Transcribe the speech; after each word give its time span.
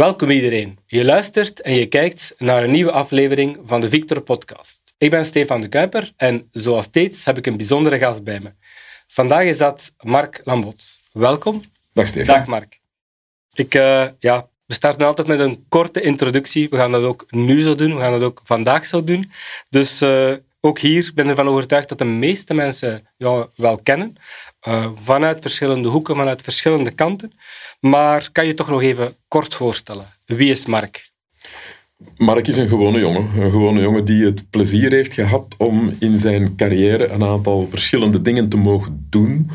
Welkom 0.00 0.30
iedereen. 0.30 0.78
Je 0.86 1.04
luistert 1.04 1.60
en 1.60 1.74
je 1.74 1.86
kijkt 1.86 2.34
naar 2.38 2.62
een 2.62 2.70
nieuwe 2.70 2.90
aflevering 2.92 3.58
van 3.64 3.80
de 3.80 3.88
Victor 3.88 4.20
Podcast. 4.20 4.94
Ik 4.98 5.10
ben 5.10 5.24
Stefan 5.24 5.60
de 5.60 5.68
Kuiper 5.68 6.12
en 6.16 6.48
zoals 6.52 6.84
steeds 6.84 7.24
heb 7.24 7.38
ik 7.38 7.46
een 7.46 7.56
bijzondere 7.56 7.98
gast 7.98 8.24
bij 8.24 8.40
me. 8.40 8.52
Vandaag 9.06 9.44
is 9.44 9.58
dat 9.58 9.92
Mark 10.00 10.40
Lambots. 10.44 11.00
Welkom. 11.12 11.62
Dag 11.92 12.06
Stefan. 12.06 12.34
Dag 12.34 12.46
Mark. 12.46 12.80
Ik, 13.52 13.74
uh, 13.74 14.06
ja, 14.18 14.48
we 14.66 14.74
starten 14.74 15.06
altijd 15.06 15.26
met 15.26 15.40
een 15.40 15.64
korte 15.68 16.00
introductie. 16.00 16.68
We 16.68 16.76
gaan 16.76 16.92
dat 16.92 17.02
ook 17.02 17.26
nu 17.30 17.62
zo 17.62 17.74
doen. 17.74 17.94
We 17.94 18.00
gaan 18.00 18.12
dat 18.12 18.22
ook 18.22 18.40
vandaag 18.44 18.86
zo 18.86 19.04
doen. 19.04 19.30
Dus 19.68 20.02
uh, 20.02 20.32
ook 20.60 20.78
hier 20.78 21.10
ben 21.14 21.24
ik 21.24 21.30
ervan 21.30 21.48
overtuigd 21.48 21.88
dat 21.88 21.98
de 21.98 22.04
meeste 22.04 22.54
mensen 22.54 23.08
jou 23.16 23.48
wel 23.56 23.80
kennen. 23.82 24.16
Uh, 24.68 24.90
vanuit 24.94 25.40
verschillende 25.40 25.88
hoeken, 25.88 26.16
vanuit 26.16 26.42
verschillende 26.42 26.90
kanten. 26.90 27.32
Maar 27.80 28.28
kan 28.32 28.46
je 28.46 28.54
toch 28.54 28.68
nog 28.68 28.82
even 28.82 29.16
kort 29.28 29.54
voorstellen? 29.54 30.06
Wie 30.24 30.50
is 30.50 30.66
Mark? 30.66 31.09
Mark 32.16 32.48
is 32.48 32.56
een 32.56 32.68
gewone 32.68 32.98
jongen. 32.98 33.42
Een 33.42 33.50
gewone 33.50 33.80
jongen 33.80 34.04
die 34.04 34.24
het 34.24 34.50
plezier 34.50 34.92
heeft 34.92 35.14
gehad 35.14 35.54
om 35.58 35.92
in 35.98 36.18
zijn 36.18 36.56
carrière 36.56 37.08
een 37.08 37.24
aantal 37.24 37.66
verschillende 37.70 38.22
dingen 38.22 38.48
te 38.48 38.56
mogen 38.56 39.06
doen. 39.10 39.50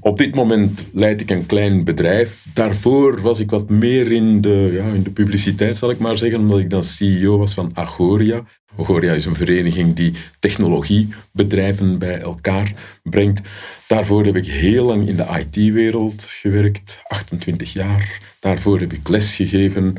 Op 0.00 0.18
dit 0.18 0.34
moment 0.34 0.84
leid 0.92 1.20
ik 1.20 1.30
een 1.30 1.46
klein 1.46 1.84
bedrijf. 1.84 2.44
Daarvoor 2.54 3.20
was 3.20 3.40
ik 3.40 3.50
wat 3.50 3.68
meer 3.68 4.12
in 4.12 4.40
de, 4.40 4.70
ja, 4.72 4.94
in 4.94 5.02
de 5.02 5.10
publiciteit, 5.10 5.76
zal 5.76 5.90
ik 5.90 5.98
maar 5.98 6.18
zeggen, 6.18 6.40
omdat 6.40 6.58
ik 6.58 6.70
dan 6.70 6.84
CEO 6.84 7.38
was 7.38 7.54
van 7.54 7.70
Agoria. 7.74 8.44
Agoria 8.78 9.12
is 9.12 9.24
een 9.24 9.36
vereniging 9.36 9.94
die 9.94 10.12
technologiebedrijven 10.38 11.98
bij 11.98 12.20
elkaar 12.20 12.72
brengt. 13.02 13.48
Daarvoor 13.86 14.24
heb 14.24 14.36
ik 14.36 14.46
heel 14.46 14.84
lang 14.84 15.08
in 15.08 15.16
de 15.16 15.26
IT-wereld 15.46 16.22
gewerkt, 16.22 17.00
28 17.06 17.72
jaar. 17.72 18.20
Daarvoor 18.40 18.80
heb 18.80 18.92
ik 18.92 19.08
les 19.08 19.34
gegeven 19.34 19.96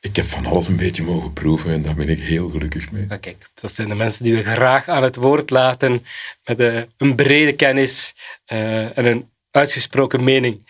ik 0.00 0.16
heb 0.16 0.26
van 0.26 0.46
alles 0.46 0.68
een 0.68 0.76
beetje 0.76 1.02
mogen 1.02 1.32
proeven 1.32 1.70
en 1.70 1.82
daar 1.82 1.94
ben 1.94 2.08
ik 2.08 2.18
heel 2.18 2.48
gelukkig 2.48 2.90
mee. 2.90 3.06
Kijk, 3.06 3.50
dat 3.54 3.72
zijn 3.72 3.88
de 3.88 3.94
mensen 3.94 4.24
die 4.24 4.34
we 4.34 4.42
graag 4.42 4.88
aan 4.88 5.02
het 5.02 5.16
woord 5.16 5.50
laten 5.50 6.04
met 6.44 6.86
een 6.96 7.14
brede 7.14 7.52
kennis 7.52 8.14
uh, 8.52 8.98
en 8.98 9.04
een 9.04 9.30
uitgesproken 9.50 10.24
mening. 10.24 10.68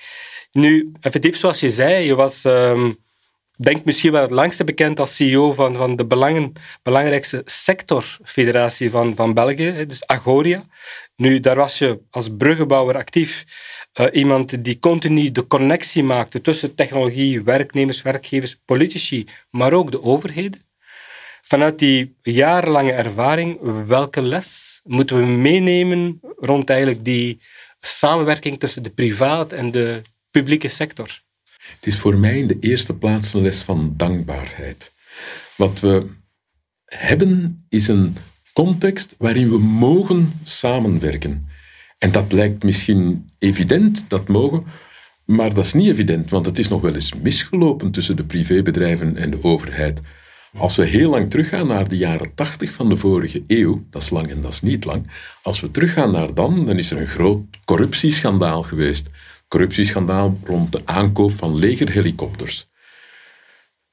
Nu, 0.53 0.92
effectief 1.01 1.36
zoals 1.36 1.61
je 1.61 1.70
zei, 1.70 2.05
je 2.05 2.14
was, 2.14 2.45
um, 2.45 2.97
denk 3.56 3.84
misschien 3.84 4.12
wel 4.12 4.23
het 4.23 4.31
langste 4.31 4.64
bekend 4.64 5.01
als 5.01 5.17
CEO 5.17 5.53
van, 5.53 5.77
van 5.77 5.97
de 5.97 6.06
belangen, 6.06 6.53
belangrijkste 6.83 7.42
sectorfederatie 7.45 8.91
van, 8.91 9.17
van 9.17 9.34
België, 9.34 9.84
dus 9.86 10.06
Agoria. 10.06 10.64
Nu, 11.17 11.41
daar 11.41 11.56
was 11.56 11.78
je 11.78 12.01
als 12.11 12.28
bruggenbouwer 12.39 12.97
actief. 12.97 13.45
Uh, 13.98 14.06
iemand 14.12 14.64
die 14.64 14.78
continu 14.78 15.30
de 15.33 15.46
connectie 15.46 16.02
maakte 16.02 16.41
tussen 16.41 16.74
technologie, 16.74 17.42
werknemers, 17.42 18.02
werkgevers, 18.02 18.56
politici, 18.64 19.27
maar 19.50 19.72
ook 19.72 19.91
de 19.91 20.02
overheden. 20.02 20.62
Vanuit 21.42 21.78
die 21.78 22.16
jarenlange 22.22 22.92
ervaring, 22.92 23.58
welke 23.86 24.22
les 24.22 24.80
moeten 24.84 25.16
we 25.16 25.27
meenemen 25.27 26.20
rond 26.36 26.70
eigenlijk 26.70 27.05
die 27.05 27.41
samenwerking 27.80 28.58
tussen 28.58 28.83
de 28.83 28.91
privaat 28.91 29.52
en 29.52 29.70
de 29.70 30.02
publieke 30.30 30.68
sector? 30.68 31.22
Het 31.61 31.86
is 31.86 31.98
voor 31.98 32.18
mij 32.18 32.38
in 32.38 32.46
de 32.46 32.58
eerste 32.61 32.94
plaats 32.94 33.34
een 33.34 33.42
les 33.42 33.62
van 33.62 33.94
dankbaarheid. 33.96 34.92
Wat 35.56 35.80
we 35.80 36.06
hebben 36.84 37.64
is 37.68 37.88
een 37.88 38.16
context 38.52 39.14
waarin 39.18 39.50
we 39.50 39.58
mogen 39.58 40.40
samenwerken. 40.45 41.48
En 42.00 42.12
dat 42.12 42.33
lijkt 42.33 42.64
misschien 42.64 43.30
evident, 43.38 44.05
dat 44.08 44.28
mogen, 44.28 44.64
maar 45.24 45.55
dat 45.55 45.64
is 45.64 45.72
niet 45.72 45.88
evident, 45.88 46.30
want 46.30 46.46
het 46.46 46.58
is 46.58 46.68
nog 46.68 46.80
wel 46.80 46.94
eens 46.94 47.14
misgelopen 47.14 47.90
tussen 47.90 48.16
de 48.16 48.24
privébedrijven 48.24 49.16
en 49.16 49.30
de 49.30 49.42
overheid. 49.42 50.00
Als 50.56 50.77
we 50.77 50.84
heel 50.84 51.11
lang 51.11 51.30
teruggaan 51.30 51.66
naar 51.66 51.88
de 51.88 51.96
jaren 51.96 52.34
80 52.34 52.72
van 52.72 52.88
de 52.88 52.96
vorige 52.96 53.44
eeuw, 53.46 53.86
dat 53.90 54.02
is 54.02 54.11
lang 54.11 54.30
en 54.30 54.40
dat 54.40 54.52
is 54.52 54.61
niet 54.61 54.84
lang, 54.84 55.11
als 55.42 55.61
we 55.61 55.70
teruggaan 55.70 56.11
naar 56.11 56.34
dan, 56.34 56.66
dan 56.66 56.78
is 56.78 56.90
er 56.90 57.00
een 57.00 57.06
groot 57.06 57.42
corruptieschandaal 57.64 58.62
geweest. 58.62 59.08
Corruptieschandaal 59.48 60.38
rond 60.44 60.72
de 60.72 60.80
aankoop 60.84 61.32
van 61.32 61.55
legerhelikopters. 61.55 62.67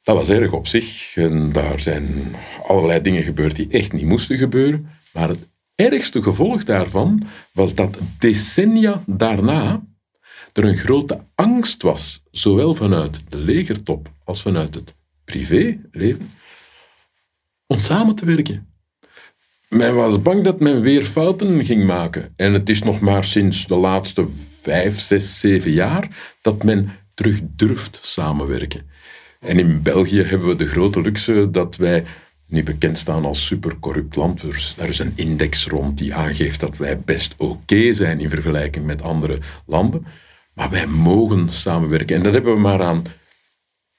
Dat 0.02 0.16
was 0.16 0.30
erg 0.30 0.52
op 0.52 0.68
zich 0.68 1.16
en 1.16 1.52
daar 1.52 1.80
zijn 1.80 2.36
allerlei 2.68 3.02
dingen 3.02 3.24
gebeurd 3.24 3.56
die 3.56 3.68
echt 3.70 3.94
niet 3.94 4.06
moesten 4.06 4.38
gebeuren. 4.38 4.90
Maar 5.14 5.30
het 5.30 5.48
ergste 5.78 6.22
gevolg 6.22 6.64
daarvan 6.64 7.28
was 7.52 7.76
dat 7.76 7.98
decennia 8.20 9.04
daarna 9.06 9.84
er 10.54 10.66
een 10.66 10.78
grote 10.78 11.24
angst 11.36 11.82
was, 11.82 12.24
zowel 12.32 12.76
vanuit 12.76 13.22
de 13.30 13.38
legertop 13.38 14.12
als 14.24 14.42
vanuit 14.42 14.76
het 14.76 14.96
privéleven, 15.26 16.30
om 17.68 17.80
samen 17.80 18.16
te 18.16 18.26
werken. 18.26 18.68
Men 19.70 19.96
was 19.96 20.22
bang 20.22 20.44
dat 20.44 20.60
men 20.60 20.82
weer 20.82 21.04
fouten 21.06 21.66
ging 21.66 21.86
maken. 21.86 22.34
En 22.36 22.54
het 22.54 22.70
is 22.70 22.84
nog 22.84 23.00
maar 23.00 23.24
sinds 23.24 23.68
de 23.68 23.76
laatste 23.76 24.28
vijf, 24.62 25.00
zes, 25.00 25.40
zeven 25.40 25.72
jaar 25.72 26.36
dat 26.42 26.64
men 26.64 26.92
terug 27.14 27.40
durft 27.44 28.00
samenwerken. 28.02 28.90
En 29.40 29.60
in 29.60 29.82
België 29.82 30.22
hebben 30.24 30.48
we 30.48 30.56
de 30.56 30.68
grote 30.68 31.02
luxe 31.02 31.52
dat 31.52 31.76
wij 31.76 32.04
niet 32.48 32.66
bekend 32.66 32.98
staan 32.98 33.26
als 33.26 33.46
supercorrupt 33.46 34.16
land. 34.16 34.42
Er 34.78 34.90
is 34.90 35.00
een 35.00 35.14
index 35.16 35.68
rond 35.68 35.98
die 35.98 36.16
aangeeft 36.16 36.60
dat 36.60 36.78
wij 36.78 37.00
best 37.00 37.34
oké 37.38 37.94
zijn 37.94 38.20
in 38.20 38.30
vergelijking 38.30 38.86
met 38.86 39.02
andere 39.02 39.40
landen. 39.66 40.06
Maar 40.54 40.70
wij 40.70 40.88
mogen 40.88 41.50
samenwerken. 41.54 42.16
En 42.16 42.24
dat 42.24 42.34
hebben 42.34 42.54
we 42.54 42.60
maar 42.60 42.84
aan, 42.84 43.04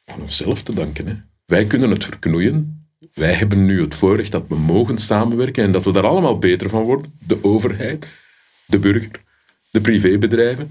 aan 0.04 0.20
onszelf 0.20 0.62
te 0.62 0.74
danken. 0.74 1.06
Hè. 1.06 1.14
Wij 1.46 1.66
kunnen 1.66 1.90
het 1.90 2.04
verknoeien. 2.04 2.86
Wij 3.14 3.32
hebben 3.32 3.64
nu 3.64 3.80
het 3.80 3.94
voorrecht 3.94 4.32
dat 4.32 4.44
we 4.48 4.56
mogen 4.56 4.98
samenwerken 4.98 5.64
en 5.64 5.72
dat 5.72 5.84
we 5.84 5.92
daar 5.92 6.06
allemaal 6.06 6.38
beter 6.38 6.68
van 6.68 6.82
worden. 6.82 7.18
De 7.26 7.44
overheid, 7.44 8.08
de 8.66 8.78
burger, 8.78 9.22
de 9.70 9.80
privébedrijven. 9.80 10.70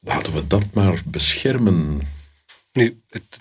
Laten 0.00 0.32
we 0.32 0.46
dat 0.46 0.66
maar 0.72 1.02
beschermen. 1.04 2.00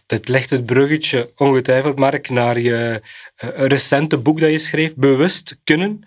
Het, 0.07 0.27
legt 0.27 0.49
het 0.49 0.65
bruggetje 0.65 1.31
ongetwijfeld, 1.35 1.99
Mark, 1.99 2.29
naar 2.29 2.59
je 2.59 3.01
uh, 3.43 3.49
recente 3.55 4.17
boek 4.17 4.39
dat 4.39 4.51
je 4.51 4.59
schreef, 4.59 4.95
Bewust 4.95 5.57
kunnen. 5.63 6.01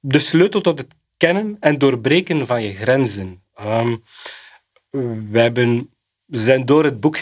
De 0.00 0.18
sleutel 0.18 0.60
tot 0.60 0.78
het 0.78 0.94
kennen 1.16 1.56
en 1.60 1.78
doorbreken 1.78 2.46
van 2.46 2.62
je 2.62 2.74
grenzen. 2.74 3.42
Um, 3.60 4.02
we, 5.30 5.40
hebben, 5.40 5.90
zijn 6.26 6.66
door 6.66 6.84
het 6.84 7.00
boek 7.00 7.16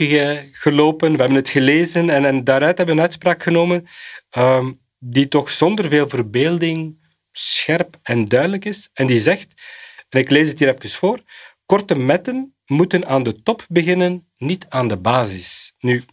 gelopen, 0.53 1.13
we 1.13 1.19
hebben 1.19 1.37
het 1.37 1.49
gelezen 1.49 2.11
en, 2.11 2.25
en 2.25 2.45
daaruit 2.45 2.77
hebben 2.77 2.95
we 2.95 3.01
een 3.01 3.07
uitspraak 3.07 3.43
genomen 3.43 3.87
um, 4.39 4.81
die 4.99 5.29
toch 5.29 5.51
zonder 5.51 5.89
veel 5.89 6.09
verbeelding 6.09 7.01
scherp 7.33 7.99
en 8.03 8.29
duidelijk 8.29 8.65
is. 8.65 8.89
En 8.93 9.07
die 9.07 9.21
zegt, 9.21 9.63
en 10.09 10.21
ik 10.21 10.31
lees 10.31 10.49
het 10.49 10.59
hier 10.59 10.69
even 10.75 10.91
voor, 10.91 11.21
korte 11.67 11.95
metten 11.95 12.55
moeten 12.67 13.07
aan 13.07 13.23
de 13.23 13.43
top 13.43 13.67
beginnen 13.69 14.32
niet 14.43 14.67
aan 14.69 14.89
de 14.89 14.97
basis. 14.97 15.75
Nu, 15.81 16.05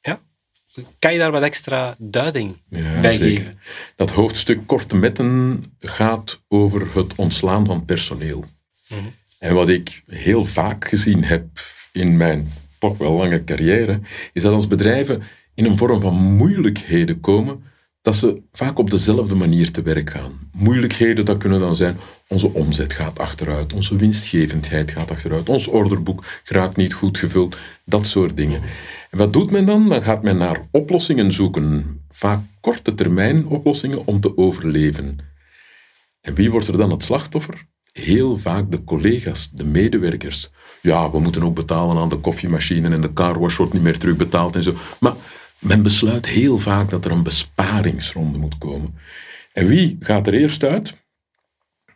ja, 0.00 0.20
kan 0.98 1.12
je 1.12 1.18
daar 1.18 1.30
wat 1.30 1.42
extra 1.42 1.94
duiding 1.98 2.56
ja, 2.68 3.00
bij 3.00 3.10
zeker. 3.10 3.42
geven? 3.42 3.60
Dat 3.96 4.10
hoofdstuk 4.10 4.66
Korte 4.66 4.96
Metten 4.96 5.64
gaat 5.78 6.42
over 6.48 6.94
het 6.94 7.14
ontslaan 7.14 7.66
van 7.66 7.84
personeel. 7.84 8.44
Mhm. 8.88 9.00
En 9.38 9.54
wat 9.54 9.68
ik 9.68 10.02
heel 10.06 10.44
vaak 10.44 10.88
gezien 10.88 11.24
heb 11.24 11.46
in 11.92 12.16
mijn 12.16 12.52
toch 12.78 12.98
wel 12.98 13.12
lange 13.12 13.44
carrière, 13.44 14.00
is 14.32 14.42
dat 14.42 14.52
als 14.52 14.66
bedrijven 14.66 15.22
in 15.54 15.64
een 15.64 15.76
vorm 15.76 16.00
van 16.00 16.14
moeilijkheden 16.14 17.20
komen, 17.20 17.64
dat 18.02 18.16
ze 18.16 18.42
vaak 18.52 18.78
op 18.78 18.90
dezelfde 18.90 19.34
manier 19.34 19.70
te 19.70 19.82
werk 19.82 20.10
gaan. 20.10 20.50
Moeilijkheden, 20.52 21.24
dat 21.24 21.38
kunnen 21.38 21.60
dan 21.60 21.76
zijn, 21.76 21.96
onze 22.28 22.52
omzet 22.52 22.92
gaat 22.92 23.18
achteruit, 23.18 23.72
onze 23.72 23.96
winstgevendheid 23.96 24.90
gaat 24.90 25.10
achteruit, 25.10 25.48
ons 25.48 25.66
orderboek 25.66 26.24
raakt 26.44 26.76
niet 26.76 26.94
goed 26.94 27.18
gevuld, 27.18 27.56
dat 27.84 28.06
soort 28.06 28.36
dingen. 28.36 28.62
En 29.10 29.18
wat 29.18 29.32
doet 29.32 29.50
men 29.50 29.66
dan? 29.66 29.88
Dan 29.88 30.02
gaat 30.02 30.22
men 30.22 30.36
naar 30.36 30.68
oplossingen 30.70 31.32
zoeken, 31.32 32.00
vaak 32.10 32.40
korte 32.60 32.94
termijn 32.94 33.46
oplossingen 33.46 34.06
om 34.06 34.20
te 34.20 34.36
overleven. 34.36 35.18
En 36.20 36.34
wie 36.34 36.50
wordt 36.50 36.68
er 36.68 36.76
dan 36.76 36.90
het 36.90 37.04
slachtoffer? 37.04 37.66
Heel 37.92 38.38
vaak 38.38 38.70
de 38.70 38.84
collega's, 38.84 39.50
de 39.50 39.64
medewerkers. 39.64 40.50
Ja, 40.80 41.10
we 41.10 41.20
moeten 41.20 41.42
ook 41.42 41.54
betalen 41.54 41.96
aan 41.96 42.08
de 42.08 42.16
koffiemachine 42.16 42.88
en 42.88 43.00
de 43.00 43.12
carwash 43.12 43.56
wordt 43.56 43.72
niet 43.72 43.82
meer 43.82 43.98
terugbetaald 43.98 44.56
en 44.56 44.62
zo. 44.62 44.74
Maar 45.00 45.14
men 45.62 45.82
besluit 45.82 46.26
heel 46.26 46.58
vaak 46.58 46.90
dat 46.90 47.04
er 47.04 47.10
een 47.10 47.22
besparingsronde 47.22 48.38
moet 48.38 48.58
komen. 48.58 48.94
En 49.52 49.66
wie 49.66 49.96
gaat 50.00 50.26
er 50.26 50.34
eerst 50.34 50.64
uit? 50.64 50.96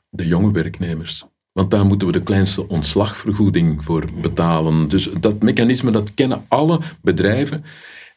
De 0.08 0.26
jonge 0.26 0.52
werknemers. 0.52 1.24
Want 1.52 1.70
daar 1.70 1.86
moeten 1.86 2.06
we 2.06 2.12
de 2.12 2.22
kleinste 2.22 2.68
ontslagvergoeding 2.68 3.84
voor 3.84 4.08
betalen. 4.20 4.88
Dus 4.88 5.08
dat 5.20 5.42
mechanisme, 5.42 5.90
dat 5.90 6.14
kennen 6.14 6.44
alle 6.48 6.80
bedrijven. 7.02 7.64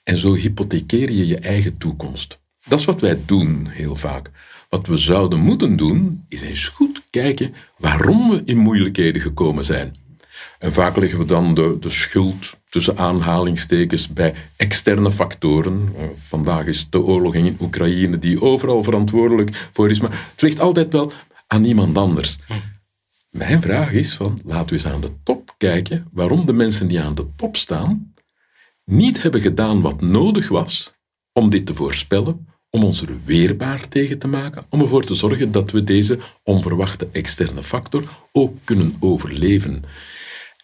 En 0.03 0.17
zo 0.17 0.33
hypothekeer 0.33 1.11
je 1.11 1.27
je 1.27 1.39
eigen 1.39 1.77
toekomst. 1.77 2.41
Dat 2.67 2.79
is 2.79 2.85
wat 2.85 3.01
wij 3.01 3.19
doen 3.25 3.67
heel 3.67 3.95
vaak. 3.95 4.31
Wat 4.69 4.87
we 4.87 4.97
zouden 4.97 5.39
moeten 5.39 5.75
doen, 5.75 6.25
is 6.27 6.41
eens 6.41 6.67
goed 6.67 7.01
kijken 7.09 7.53
waarom 7.77 8.29
we 8.29 8.41
in 8.45 8.57
moeilijkheden 8.57 9.21
gekomen 9.21 9.65
zijn. 9.65 9.95
En 10.59 10.71
vaak 10.71 10.97
leggen 10.97 11.19
we 11.19 11.25
dan 11.25 11.53
de, 11.53 11.77
de 11.79 11.89
schuld 11.89 12.57
tussen 12.69 12.97
aanhalingstekens 12.97 14.07
bij 14.07 14.33
externe 14.55 15.11
factoren. 15.11 15.93
Uh, 15.97 16.03
vandaag 16.15 16.65
is 16.65 16.89
de 16.89 17.01
oorlog 17.01 17.35
in 17.35 17.57
Oekraïne 17.61 18.19
die 18.19 18.41
overal 18.41 18.83
verantwoordelijk 18.83 19.69
voor 19.73 19.89
is, 19.89 19.99
maar 19.99 20.27
het 20.31 20.41
ligt 20.41 20.59
altijd 20.59 20.91
wel 20.91 21.11
aan 21.47 21.63
iemand 21.63 21.97
anders. 21.97 22.37
Mijn 23.29 23.61
vraag 23.61 23.91
is 23.91 24.13
van, 24.13 24.41
laten 24.45 24.67
we 24.67 24.73
eens 24.73 24.93
aan 24.93 25.01
de 25.01 25.11
top 25.23 25.53
kijken 25.57 26.07
waarom 26.11 26.45
de 26.45 26.53
mensen 26.53 26.87
die 26.87 27.01
aan 27.01 27.15
de 27.15 27.25
top 27.35 27.55
staan 27.55 28.13
niet 28.85 29.21
hebben 29.21 29.41
gedaan 29.41 29.81
wat 29.81 30.01
nodig 30.01 30.47
was 30.47 30.93
om 31.33 31.49
dit 31.49 31.65
te 31.65 31.73
voorspellen, 31.73 32.47
om 32.69 32.83
ons 32.83 33.01
er 33.01 33.17
weerbaar 33.25 33.87
tegen 33.87 34.19
te 34.19 34.27
maken, 34.27 34.65
om 34.69 34.81
ervoor 34.81 35.03
te 35.03 35.15
zorgen 35.15 35.51
dat 35.51 35.71
we 35.71 35.83
deze 35.83 36.19
onverwachte 36.43 37.07
externe 37.11 37.63
factor 37.63 38.03
ook 38.31 38.57
kunnen 38.63 38.95
overleven. 38.99 39.83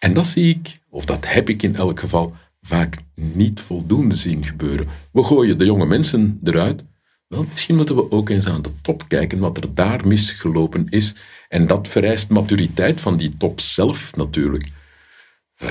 En 0.06 0.12
dat 0.12 0.26
zie 0.26 0.54
ik, 0.54 0.78
of 0.90 1.04
dat 1.04 1.26
heb 1.26 1.48
ik 1.48 1.62
in 1.62 1.76
elk 1.76 2.00
geval, 2.00 2.34
vaak 2.60 2.96
niet 3.14 3.60
voldoende 3.60 4.16
zien 4.16 4.44
gebeuren. 4.44 4.88
We 5.12 5.24
gooien 5.24 5.58
de 5.58 5.64
jonge 5.64 5.86
mensen 5.86 6.40
eruit. 6.44 6.84
Wel, 7.28 7.46
misschien 7.52 7.76
moeten 7.76 7.96
we 7.96 8.10
ook 8.10 8.28
eens 8.28 8.46
aan 8.46 8.62
de 8.62 8.70
top 8.82 9.08
kijken 9.08 9.38
wat 9.38 9.56
er 9.56 9.74
daar 9.74 10.06
misgelopen 10.06 10.88
is. 10.88 11.14
En 11.48 11.66
dat 11.66 11.88
vereist 11.88 12.28
maturiteit 12.28 13.00
van 13.00 13.16
die 13.16 13.36
top 13.36 13.60
zelf 13.60 14.16
natuurlijk. 14.16 14.68
Uh, 15.58 15.70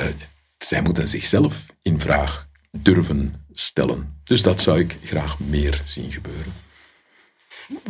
zij 0.58 0.82
moeten 0.82 1.08
zichzelf 1.08 1.66
in 1.82 2.00
vraag 2.00 2.48
durven 2.72 3.46
stellen. 3.54 4.20
Dus 4.24 4.42
dat 4.42 4.62
zou 4.62 4.80
ik 4.80 4.98
graag 5.04 5.40
meer 5.40 5.82
zien 5.86 6.12
gebeuren. 6.12 6.54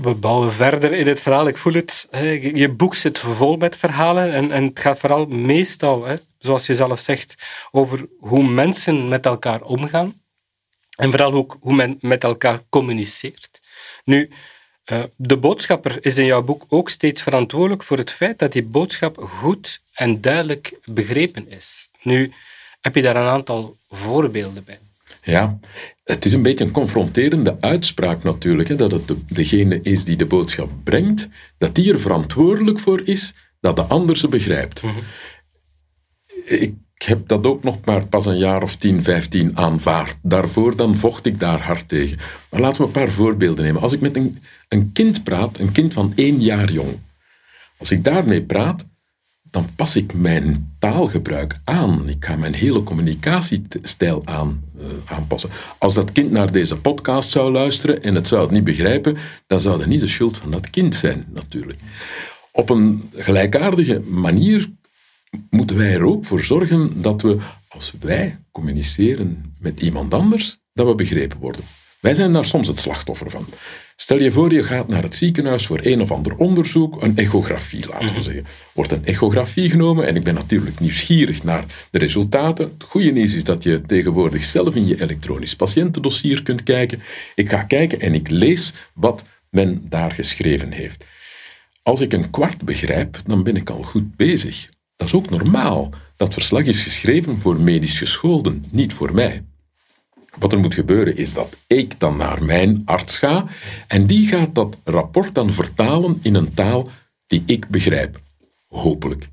We 0.02 0.14
bouwen 0.14 0.54
verder 0.54 0.94
in 0.94 1.08
het 1.08 1.22
verhaal. 1.22 1.48
Ik 1.48 1.58
voel 1.58 1.74
het. 1.74 2.08
Je 2.54 2.74
boek 2.78 2.96
zit 2.96 3.20
vol 3.20 3.58
met 3.58 3.78
verhalen 3.78 4.34
en, 4.34 4.52
en 4.52 4.64
het 4.64 4.80
gaat 4.80 5.00
vooral 5.00 5.26
meestal, 5.26 6.06
hè, 6.06 6.16
zoals 6.46 6.66
je 6.66 6.76
zelf 6.76 7.00
zegt, 7.00 7.36
over 7.72 8.08
hoe 8.20 8.44
mensen 8.44 9.08
met 9.08 9.26
elkaar 9.26 9.62
omgaan. 9.62 10.22
En 10.96 11.10
vooral 11.10 11.34
ook 11.34 11.58
hoe 11.60 11.76
men 11.76 11.98
met 12.02 12.24
elkaar 12.24 12.62
communiceert. 12.70 13.62
Nu, 14.04 14.30
eh, 14.84 15.04
de 15.16 15.38
boodschapper 15.38 15.98
is 16.02 16.18
in 16.18 16.26
jouw 16.26 16.44
boek 16.44 16.66
ook 16.68 16.90
steeds 16.90 17.22
verantwoordelijk 17.22 17.84
voor 17.84 17.98
het 17.98 18.12
feit 18.12 18.40
dat 18.40 18.52
die 18.52 18.64
boodschap 18.64 19.18
goed 19.18 19.82
en 19.94 20.22
duidelijk 20.22 20.74
begrepen 20.86 21.50
is. 21.50 21.90
Nu, 22.02 22.32
heb 22.82 22.96
je 22.96 23.02
daar 23.02 23.16
een 23.16 23.28
aantal 23.28 23.78
voorbeelden 23.90 24.64
bij? 24.64 24.80
Ja, 25.22 25.60
het 26.04 26.26
is 26.26 26.34
een 26.34 26.42
beetje 26.42 26.66
een 26.66 26.72
confronterende 26.72 27.58
uitspraak 27.60 28.24
natuurlijk, 28.24 28.70
hè, 28.70 28.76
dat 28.76 28.92
het 28.92 29.14
degene 29.28 29.80
is 29.82 30.04
die 30.04 30.16
de 30.16 30.26
boodschap 30.26 30.70
brengt, 30.84 31.30
dat 31.58 31.76
die 31.76 31.94
er 31.94 32.00
verantwoordelijk 32.00 32.80
voor 32.80 33.02
is 33.08 33.34
dat 33.60 33.76
de 33.76 33.82
ander 33.82 34.18
ze 34.18 34.28
begrijpt. 34.28 34.82
Mhm. 34.82 34.94
Ik 36.46 36.74
heb 36.98 37.28
dat 37.28 37.46
ook 37.46 37.64
nog 37.64 37.78
maar 37.86 38.08
pas 38.08 38.26
een 38.26 38.38
jaar 38.38 38.64
of 38.64 38.76
10, 38.76 39.04
15 39.04 39.58
aanvaard. 39.58 40.18
Daarvoor 40.22 40.76
dan 40.76 40.96
vocht 40.96 41.26
ik 41.26 41.40
daar 41.40 41.62
hard 41.62 41.88
tegen. 41.88 42.18
Maar 42.50 42.62
laten 42.62 42.78
we 42.78 42.84
een 42.84 42.92
paar 42.92 43.10
voorbeelden 43.10 43.66
nemen. 43.66 43.82
Als 43.82 43.94
ik 43.94 44.02
met 44.02 44.16
een, 44.16 44.38
een 44.68 44.92
kind 44.92 45.24
praat, 45.24 45.60
een 45.60 45.72
kind 45.72 45.94
van 45.94 46.14
één 46.16 46.42
jaar 46.42 46.72
jong, 46.72 47.00
als 47.78 47.92
ik 47.92 48.04
daarmee 48.04 48.44
praat, 48.44 48.86
dan 49.56 49.70
pas 49.76 49.96
ik 49.96 50.14
mijn 50.14 50.76
taalgebruik 50.80 51.60
aan. 51.64 52.10
Ik 52.10 52.26
ga 52.26 52.36
mijn 52.36 52.54
hele 52.54 52.84
communicatiestijl 52.84 54.22
aan, 54.26 54.64
uh, 54.80 54.86
aanpassen. 55.06 55.50
Als 55.78 55.94
dat 55.94 56.12
kind 56.12 56.32
naar 56.32 56.52
deze 56.52 56.78
podcast 56.78 57.30
zou 57.30 57.52
luisteren 57.52 58.04
en 58.04 58.16
het 58.16 58.28
zou 58.28 58.42
het 58.42 58.52
niet 58.52 58.64
begrijpen, 58.64 59.18
dan 59.48 59.60
zou 59.60 59.78
dat 59.78 59.88
niet 59.88 60.00
de 60.00 60.08
schuld 60.08 60.38
van 60.38 60.52
dat 60.52 60.70
kind 60.70 60.96
zijn, 60.96 61.26
natuurlijk. 61.34 61.80
Op 62.52 62.70
een 62.70 63.10
gelijkaardige 63.16 64.00
manier 64.00 64.70
moeten 65.50 65.78
wij 65.78 65.94
er 65.94 66.04
ook 66.04 66.26
voor 66.26 66.42
zorgen 66.42 67.02
dat 67.02 67.22
we, 67.22 67.38
als 67.68 67.94
wij 68.00 68.38
communiceren 68.52 69.56
met 69.60 69.82
iemand 69.82 70.14
anders, 70.14 70.58
dat 70.74 70.88
we 70.88 70.96
begrepen 70.96 71.40
worden. 71.40 71.62
Wij 72.00 72.14
zijn 72.14 72.34
daar 72.34 72.46
soms 72.46 72.68
het 72.68 72.80
slachtoffer 72.80 73.30
van. 73.30 73.46
Stel 73.96 74.20
je 74.20 74.32
voor, 74.32 74.54
je 74.54 74.64
gaat 74.64 74.88
naar 74.88 75.04
het 75.04 75.16
ziekenhuis 75.16 75.66
voor 75.66 75.80
een 75.82 76.02
of 76.02 76.12
ander 76.12 76.36
onderzoek, 76.36 77.02
een 77.02 77.18
echografie, 77.18 77.88
laten 77.90 78.06
we 78.06 78.12
mhm. 78.12 78.22
zeggen. 78.22 78.46
Wordt 78.74 78.92
een 78.92 79.06
echografie 79.06 79.70
genomen 79.70 80.08
en 80.08 80.16
ik 80.16 80.24
ben 80.24 80.34
natuurlijk 80.34 80.80
nieuwsgierig 80.80 81.44
naar 81.44 81.66
de 81.92 82.00
resultaten. 82.00 82.66
Het 82.78 82.84
goede 82.84 83.12
nieuws 83.12 83.34
is 83.34 83.44
dat 83.44 83.64
je 83.64 83.82
tegenwoordig 83.82 84.44
zelf 84.44 84.76
in 84.76 84.88
je 84.88 85.02
elektronisch 85.02 85.56
patiëntendossier 85.56 86.44
kunt 86.44 86.64
kijken. 86.64 87.02
Ik 87.36 87.50
ga 87.50 87.64
kijken 87.64 88.00
en 88.00 88.14
ik 88.14 88.30
lees 88.30 88.74
wat 88.94 89.26
men 89.50 89.86
daar 89.90 90.12
geschreven 90.12 90.72
heeft. 90.72 91.06
Als 91.84 92.02
ik 92.02 92.14
een 92.14 92.30
kwart 92.30 92.64
begrijp, 92.64 93.22
dan 93.26 93.44
ben 93.44 93.56
ik 93.56 93.70
al 93.70 93.84
goed 93.84 94.16
bezig. 94.16 94.70
Dat 94.96 95.08
is 95.08 95.14
ook 95.14 95.30
normaal. 95.30 95.90
Dat 96.16 96.34
verslag 96.34 96.64
is 96.64 96.84
geschreven 96.84 97.38
voor 97.40 97.60
medisch 97.60 97.98
geschoolden, 97.98 98.66
niet 98.70 98.94
voor 98.94 99.14
mij. 99.14 99.44
Wat 100.38 100.54
er 100.54 100.60
moet 100.60 100.74
gebeuren 100.74 101.18
is 101.18 101.34
dat 101.34 101.58
ik 101.68 102.00
dan 102.00 102.18
naar 102.18 102.44
mijn 102.44 102.82
arts 102.86 103.18
ga 103.18 103.48
en 103.88 104.08
die 104.08 104.28
gaat 104.28 104.56
dat 104.56 104.78
rapport 104.84 105.36
dan 105.36 105.54
vertalen 105.54 106.20
in 106.22 106.36
een 106.36 106.54
taal 106.54 106.90
die 107.28 107.44
ik 107.46 107.68
begrijp. 107.68 108.20
Hopelijk. 108.68 109.28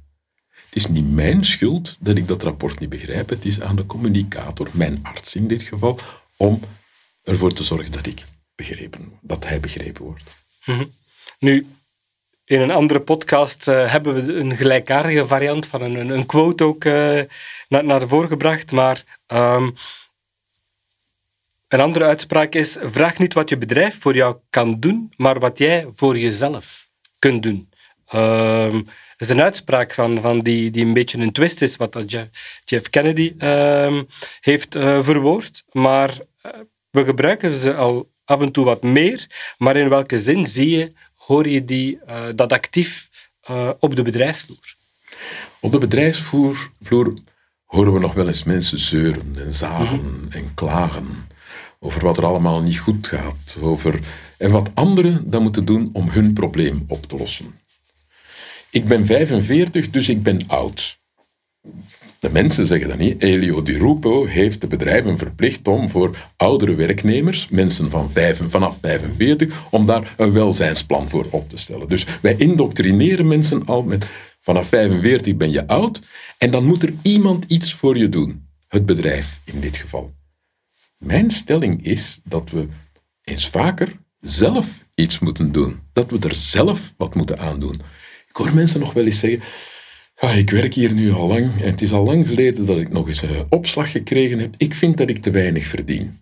Het 0.48 0.76
is 0.76 0.86
niet 0.86 1.12
mijn 1.12 1.44
schuld 1.44 1.96
dat 2.00 2.16
ik 2.16 2.28
dat 2.28 2.42
rapport 2.42 2.80
niet 2.80 2.88
begrijp. 2.88 3.28
Het 3.28 3.44
is 3.44 3.60
aan 3.60 3.76
de 3.76 3.86
communicator, 3.86 4.68
mijn 4.72 4.98
arts 5.02 5.34
in 5.34 5.48
dit 5.48 5.62
geval, 5.62 5.98
om 6.36 6.60
ervoor 7.22 7.52
te 7.52 7.64
zorgen 7.64 7.92
dat 7.92 8.06
ik 8.06 8.24
begrepen, 8.54 9.12
dat 9.20 9.46
hij 9.48 9.60
begrepen 9.60 10.04
wordt. 10.04 10.24
Mhm. 10.64 10.84
Nu, 11.38 11.66
in 12.52 12.60
een 12.60 12.70
andere 12.70 13.00
podcast 13.00 13.69
uh, 13.69 13.90
hebben 13.93 14.14
we 14.14 14.34
een 14.34 14.56
gelijkaardige 14.56 15.26
variant 15.26 15.66
van 15.66 15.82
een, 15.82 16.08
een 16.08 16.26
quote 16.26 16.64
ook 16.64 16.84
uh, 16.84 17.20
naar, 17.69 17.84
naar 17.84 18.08
voren 18.08 18.28
gebracht, 18.28 18.72
maar 18.72 19.04
um, 19.26 19.75
een 21.69 21.81
andere 21.81 22.04
uitspraak 22.04 22.54
is: 22.54 22.76
vraag 22.81 23.19
niet 23.19 23.32
wat 23.32 23.49
je 23.49 23.58
bedrijf 23.58 24.00
voor 24.00 24.14
jou 24.14 24.37
kan 24.50 24.81
doen, 24.81 25.12
maar 25.16 25.38
wat 25.38 25.58
jij 25.58 25.87
voor 25.94 26.19
jezelf 26.19 26.88
kunt 27.19 27.43
doen. 27.43 27.69
Um, 28.14 28.84
dat 29.16 29.28
is 29.28 29.28
een 29.28 29.43
uitspraak 29.43 29.94
van, 29.94 30.20
van 30.20 30.40
die, 30.40 30.70
die 30.70 30.84
een 30.84 30.93
beetje 30.93 31.19
een 31.19 31.32
twist 31.32 31.62
is, 31.62 31.76
wat 31.76 32.05
Jeff, 32.64 32.90
Kennedy 32.90 33.34
um, 33.38 34.06
heeft 34.40 34.75
uh, 34.75 35.02
verwoord. 35.02 35.62
Maar 35.70 36.19
we 36.91 37.05
gebruiken 37.05 37.55
ze 37.55 37.74
al 37.74 38.10
af 38.24 38.41
en 38.41 38.53
toe 38.53 38.65
wat 38.65 38.82
meer. 38.82 39.26
Maar 39.58 39.76
in 39.76 39.88
welke 39.88 40.19
zin 40.19 40.46
zie 40.46 40.79
je, 40.79 40.93
hoor 41.32 41.48
je 41.48 41.65
die, 41.65 41.98
uh, 42.08 42.24
dat 42.34 42.53
actief 42.53 43.10
op 43.79 43.96
de 43.96 44.03
bedrijfsvloer? 44.03 44.77
Op 45.60 45.72
de 45.72 45.79
bedrijfsvloer 45.79 46.70
horen 47.65 47.93
we 47.93 47.98
nog 47.98 48.15
wel 48.15 48.27
eens 48.27 48.44
mensen 48.44 48.79
zeuren 48.79 49.32
en 49.36 49.53
zagen 49.53 50.01
mm 50.01 50.20
en 50.31 50.55
klagen 50.55 51.27
over 51.79 52.03
wat 52.03 52.17
er 52.17 52.24
allemaal 52.24 52.62
niet 52.62 52.79
goed 52.79 53.06
gaat, 53.06 53.56
over, 53.60 54.01
en 54.39 54.51
wat 54.51 54.70
anderen 54.74 55.31
dan 55.31 55.43
moeten 55.43 55.65
doen 55.65 55.91
om 55.93 56.08
hun 56.08 56.32
probleem 56.32 56.84
op 56.89 57.06
te 57.06 57.17
lossen. 57.17 57.60
Ik 58.70 58.84
ben 58.84 59.06
45, 59.06 59.91
dus 59.91 60.08
ik 60.08 60.22
ben 60.22 60.46
oud. 60.46 60.98
De 62.19 62.31
mensen 62.31 62.66
zeggen 62.66 62.88
dat 62.88 62.98
niet. 62.98 63.22
Elio 63.22 63.62
Di 63.62 63.76
Rupo 63.76 64.24
heeft 64.24 64.60
de 64.60 64.66
bedrijven 64.66 65.19
verplicht 65.19 65.69
om 65.69 65.90
voor 65.90 66.16
oudere 66.36 66.74
werknemers, 66.74 67.48
mensen 67.48 67.90
van 67.90 68.10
vijf, 68.10 68.40
vanaf 68.48 68.78
45, 68.81 69.62
om 69.70 69.86
daar 69.86 70.14
een 70.16 70.32
welzijnsplan 70.32 71.08
voor 71.08 71.26
op 71.31 71.48
te 71.48 71.56
stellen. 71.56 71.88
Dus 71.88 72.06
wij 72.20 72.34
indoctrineren 72.36 73.26
mensen 73.26 73.64
al 73.66 73.82
met 73.82 74.06
vanaf 74.40 74.69
45 74.69 75.36
ben 75.36 75.50
je 75.50 75.66
oud 75.66 76.00
en 76.38 76.50
dan 76.50 76.64
moet 76.64 76.82
er 76.82 76.92
iemand 77.02 77.44
iets 77.48 77.74
voor 77.74 77.98
je 77.98 78.08
doen. 78.08 78.48
Het 78.69 78.86
bedrijf 78.86 79.40
in 79.44 79.60
dit 79.60 79.76
geval. 79.76 80.14
Mijn 80.98 81.31
stelling 81.31 81.84
is 81.84 82.20
dat 82.24 82.50
we 82.50 82.69
eens 83.24 83.48
vaker 83.48 83.96
zelf 84.20 84.84
iets 84.94 85.19
moeten 85.19 85.52
doen. 85.52 85.81
Dat 85.92 86.10
we 86.10 86.19
er 86.28 86.34
zelf 86.34 86.94
wat 86.96 87.14
moeten 87.14 87.38
aan 87.38 87.60
doen. 87.60 87.81
Ik 88.28 88.36
hoor 88.36 88.54
mensen 88.54 88.81
nog 88.81 88.92
wel 88.92 89.04
eens 89.04 89.19
zeggen, 89.19 89.42
ik 90.31 90.50
werk 90.50 90.74
hier 90.74 90.93
nu 90.93 91.12
al 91.12 91.26
lang 91.26 91.60
en 91.60 91.70
het 91.70 91.81
is 91.81 91.93
al 91.93 92.05
lang 92.05 92.26
geleden 92.26 92.67
dat 92.67 92.79
ik 92.79 92.88
nog 92.88 93.08
eens 93.08 93.22
een 93.22 93.46
opslag 93.48 93.91
gekregen 93.91 94.38
heb. 94.38 94.55
Ik 94.56 94.74
vind 94.74 94.96
dat 94.96 95.10
ik 95.10 95.19
te 95.19 95.31
weinig 95.31 95.67
verdien. 95.67 96.20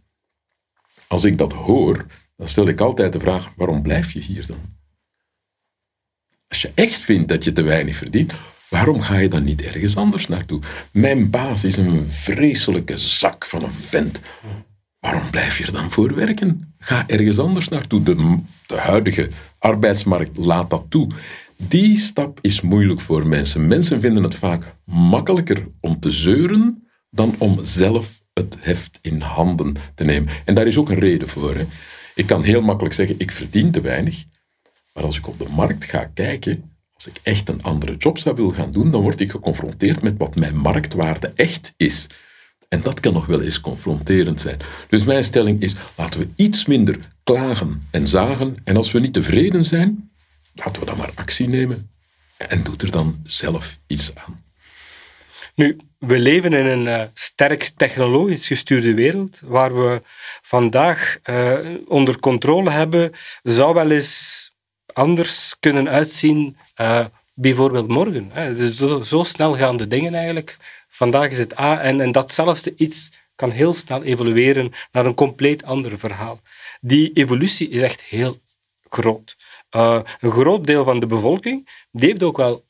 Als 1.06 1.24
ik 1.24 1.38
dat 1.38 1.52
hoor, 1.52 2.06
dan 2.36 2.48
stel 2.48 2.68
ik 2.68 2.80
altijd 2.80 3.12
de 3.12 3.20
vraag, 3.20 3.52
waarom 3.56 3.82
blijf 3.82 4.12
je 4.12 4.20
hier 4.20 4.46
dan? 4.46 4.78
Als 6.48 6.62
je 6.62 6.70
echt 6.74 7.02
vindt 7.02 7.28
dat 7.28 7.44
je 7.44 7.52
te 7.52 7.62
weinig 7.62 7.96
verdient, 7.96 8.32
waarom 8.68 9.00
ga 9.00 9.18
je 9.18 9.28
dan 9.28 9.44
niet 9.44 9.62
ergens 9.62 9.96
anders 9.96 10.28
naartoe? 10.28 10.60
Mijn 10.92 11.30
baas 11.30 11.64
is 11.64 11.76
een 11.76 12.06
vreselijke 12.08 12.98
zak 12.98 13.44
van 13.44 13.62
een 13.62 13.72
vent. 13.72 14.20
Waarom 15.00 15.30
blijf 15.30 15.58
je 15.58 15.64
er 15.64 15.72
dan 15.72 15.90
voor 15.90 16.14
werken? 16.14 16.74
Ga 16.78 17.04
ergens 17.06 17.38
anders 17.38 17.68
naartoe. 17.68 18.02
De, 18.02 18.38
de 18.66 18.76
huidige 18.76 19.28
arbeidsmarkt 19.58 20.36
laat 20.36 20.70
dat 20.70 20.84
toe. 20.88 21.10
Die 21.68 21.98
stap 21.98 22.38
is 22.40 22.60
moeilijk 22.60 23.00
voor 23.00 23.26
mensen. 23.26 23.66
Mensen 23.66 24.00
vinden 24.00 24.22
het 24.22 24.34
vaak 24.34 24.74
makkelijker 24.84 25.68
om 25.80 26.00
te 26.00 26.10
zeuren 26.10 26.88
dan 27.10 27.34
om 27.38 27.58
zelf 27.62 28.22
het 28.32 28.56
heft 28.60 28.98
in 29.02 29.20
handen 29.20 29.74
te 29.94 30.04
nemen. 30.04 30.32
En 30.44 30.54
daar 30.54 30.66
is 30.66 30.76
ook 30.76 30.88
een 30.90 30.98
reden 30.98 31.28
voor. 31.28 31.54
Hè. 31.54 31.66
Ik 32.14 32.26
kan 32.26 32.42
heel 32.42 32.60
makkelijk 32.60 32.94
zeggen, 32.94 33.18
ik 33.18 33.30
verdien 33.30 33.70
te 33.70 33.80
weinig. 33.80 34.24
Maar 34.94 35.04
als 35.04 35.18
ik 35.18 35.28
op 35.28 35.38
de 35.38 35.48
markt 35.48 35.84
ga 35.84 36.04
kijken, 36.14 36.64
Als 36.94 37.08
ik 37.08 37.20
echt 37.22 37.48
een 37.48 37.62
andere 37.62 37.96
job 37.96 38.18
zou 38.18 38.36
willen 38.36 38.54
gaan 38.54 38.70
doen, 38.70 38.90
dan 38.90 39.02
word 39.02 39.20
ik 39.20 39.30
geconfronteerd 39.30 40.02
met 40.02 40.16
wat 40.16 40.36
mijn 40.36 40.56
marktwaarde 40.56 41.32
echt 41.34 41.74
is. 41.76 42.06
En 42.68 42.80
dat 42.82 43.00
kan 43.00 43.12
nog 43.12 43.26
wel 43.26 43.40
eens 43.40 43.60
confronterend 43.60 44.40
zijn. 44.40 44.58
Dus 44.88 45.04
mijn 45.04 45.24
stelling 45.24 45.62
is, 45.62 45.74
laten 45.96 46.20
we 46.20 46.28
iets 46.36 46.66
minder 46.66 46.98
klagen 47.22 47.82
en 47.90 48.08
zagen. 48.08 48.56
En 48.64 48.76
als 48.76 48.92
we 48.92 49.00
niet 49.00 49.12
tevreden 49.12 49.66
zijn, 49.66 50.09
laten 50.64 50.80
we 50.80 50.86
dan 50.86 50.96
maar 50.96 51.12
actie 51.14 51.48
nemen. 51.48 51.90
En 52.36 52.62
doe 52.62 52.76
er 52.76 52.90
dan 52.90 53.20
zelf 53.24 53.78
iets 53.86 54.14
aan. 54.14 54.44
Nu, 55.54 55.76
we 55.98 56.18
leven 56.18 56.52
in 56.52 56.66
een 56.66 56.86
uh, 56.86 57.02
sterk 57.14 57.70
technologisch 57.76 58.46
gestuurde 58.46 58.94
wereld, 58.94 59.40
waar 59.44 59.74
we 59.74 60.02
vandaag 60.42 61.18
uh, 61.24 61.58
onder 61.86 62.20
controle 62.20 62.70
hebben, 62.70 63.12
zou 63.42 63.74
wel 63.74 63.90
eens 63.90 64.52
anders 64.92 65.56
kunnen 65.58 65.88
uitzien, 65.88 66.56
uh, 66.80 67.04
bijvoorbeeld 67.34 67.88
morgen. 67.88 68.30
Hè. 68.32 68.54
Dus 68.56 68.76
zo, 68.76 69.02
zo, 69.02 69.24
snel 69.24 69.54
gaan 69.54 69.76
de 69.76 69.86
dingen 69.86 70.14
eigenlijk. 70.14 70.56
Vandaag 70.88 71.30
is 71.30 71.38
het 71.38 71.58
A 71.58 71.80
en, 71.80 72.00
en 72.00 72.12
datzelfde 72.12 72.74
iets 72.76 73.12
kan 73.34 73.50
heel 73.50 73.74
snel 73.74 74.02
evolueren 74.02 74.72
naar 74.92 75.06
een 75.06 75.14
compleet 75.14 75.62
ander 75.64 75.98
verhaal. 75.98 76.40
Die 76.80 77.12
evolutie 77.12 77.68
is 77.68 77.80
echt 77.80 78.00
heel 78.00 78.40
groot. 78.88 79.36
Een 79.70 80.30
groot 80.30 80.66
deel 80.66 80.84
van 80.84 81.00
de 81.00 81.06
bevolking 81.06 81.68
heeft 81.92 82.22
ook 82.22 82.36
wel 82.36 82.64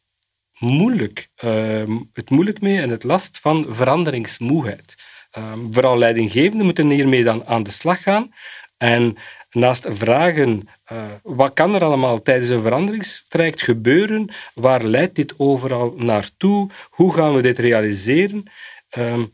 moeilijk, 0.61 1.29
uh, 1.45 1.83
het 2.13 2.31
moeilijk 2.31 2.61
mee 2.61 2.81
en 2.81 2.91
het 2.91 3.05
last 3.05 3.39
van 3.41 3.67
veranderingsmoeheid. 3.69 4.95
Uh, 5.39 5.53
vooral 5.71 5.99
leidinggevenden 5.99 6.65
moeten 6.65 6.91
hiermee 6.91 7.25
dan 7.25 7.47
aan 7.47 7.63
de 7.63 7.71
slag 7.71 8.03
gaan. 8.03 8.35
En 8.77 9.17
naast 9.51 9.87
vragen, 9.91 10.69
uh, 10.93 11.03
wat 11.23 11.53
kan 11.53 11.75
er 11.75 11.85
allemaal 11.85 12.23
tijdens 12.23 12.49
een 12.49 12.63
veranderingstraject 12.63 13.63
gebeuren? 13.63 14.29
Waar 14.55 14.85
leidt 14.85 15.17
dit 15.17 15.35
overal 15.37 15.95
naartoe? 15.97 16.71
Hoe 16.91 17.13
gaan 17.15 17.35
we 17.35 17.43
dit 17.43 17.59
realiseren? 17.59 18.43
Ehm, 18.89 19.25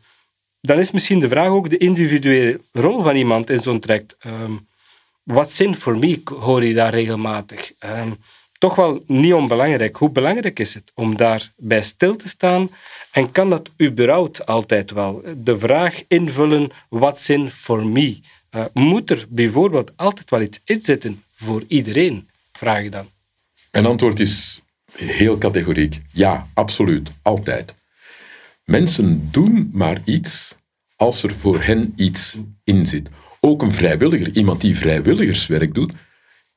dan 0.61 0.79
is 0.79 0.91
misschien 0.91 1.19
de 1.19 1.29
vraag 1.29 1.49
ook 1.49 1.71
de 1.71 1.77
individuele 1.77 2.61
rol 2.73 3.03
van 3.03 3.17
iemand 3.17 3.51
in 3.51 3.63
zo'n 3.63 3.81
traject. 3.81 4.17
Wat 5.27 5.53
zin 5.53 5.75
voor 5.75 5.99
mij 5.99 6.21
hoor 6.25 6.65
je 6.65 6.75
daar 6.75 6.95
regelmatig 6.95 7.73
toch 8.59 8.75
wel 8.75 9.03
niet 9.07 9.33
onbelangrijk. 9.33 9.97
Hoe 9.97 10.11
belangrijk 10.11 10.59
is 10.59 10.75
het 10.75 10.93
om 10.95 11.17
daarbij 11.17 11.83
stil 11.83 12.17
te 12.17 12.29
staan? 12.29 12.71
En 13.11 13.33
kan 13.33 13.51
dat 13.51 13.71
überhaupt 13.83 14.47
altijd 14.47 14.91
wel? 14.91 15.23
De 15.37 15.59
vraag 15.59 16.03
invullen, 16.09 16.71
what's 16.89 17.29
in 17.29 17.51
for 17.51 17.87
me? 17.87 18.19
Uh, 18.51 18.65
moet 18.73 19.11
er 19.11 19.27
bijvoorbeeld 19.29 19.93
altijd 19.97 20.31
wel 20.31 20.41
iets 20.41 20.61
in 20.65 20.83
zitten 20.83 21.23
voor 21.35 21.65
iedereen? 21.69 22.29
Vraag 22.53 22.83
je 22.83 22.91
dan. 22.91 23.09
Mijn 23.71 23.87
antwoord 23.87 24.21
is 24.21 24.63
heel 24.93 25.39
categoriek. 25.39 26.01
Ja, 26.13 26.49
absoluut. 26.55 27.11
Altijd. 27.23 27.75
Mensen 28.65 29.29
doen 29.31 29.71
maar 29.73 30.03
iets 30.05 30.57
als 30.97 31.23
er 31.23 31.35
voor 31.35 31.63
hen 31.63 31.93
iets 31.97 32.39
in 32.65 32.87
zit. 32.87 33.09
Ook 33.47 33.63
een 33.63 33.73
vrijwilliger, 33.73 34.37
iemand 34.37 34.61
die 34.61 34.77
vrijwilligerswerk 34.77 35.75
doet, 35.75 35.93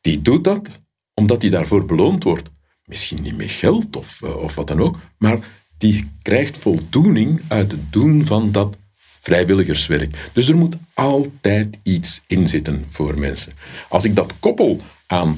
die 0.02 0.22
doet 0.22 0.44
dat 0.44 0.82
omdat 1.14 1.42
hij 1.42 1.52
daarvoor 1.52 1.86
beloond 1.86 2.24
wordt. 2.24 2.50
Misschien 2.84 3.22
niet 3.22 3.38
met 3.38 3.52
geld 3.52 3.96
of, 3.96 4.22
eh, 4.22 4.36
of 4.36 4.56
wat 4.56 4.68
dan 4.68 4.82
ook, 4.82 4.98
maar 5.18 5.40
die 5.78 6.12
krijgt 6.22 6.58
voldoening 6.58 7.42
uit 7.48 7.72
het 7.72 7.92
doen 7.92 8.26
van 8.26 8.52
dat 8.52 8.78
vrijwilligerswerk. 9.20 10.30
Dus 10.34 10.48
er 10.48 10.56
moet 10.56 10.76
altijd 10.94 11.80
iets 11.84 12.22
in 12.28 12.48
zitten 12.48 12.86
voor 12.90 13.20
mensen. 13.20 13.54
Als 13.90 14.04
ik 14.04 14.16
dat 14.16 14.34
koppel 14.40 14.82
aan 15.08 15.38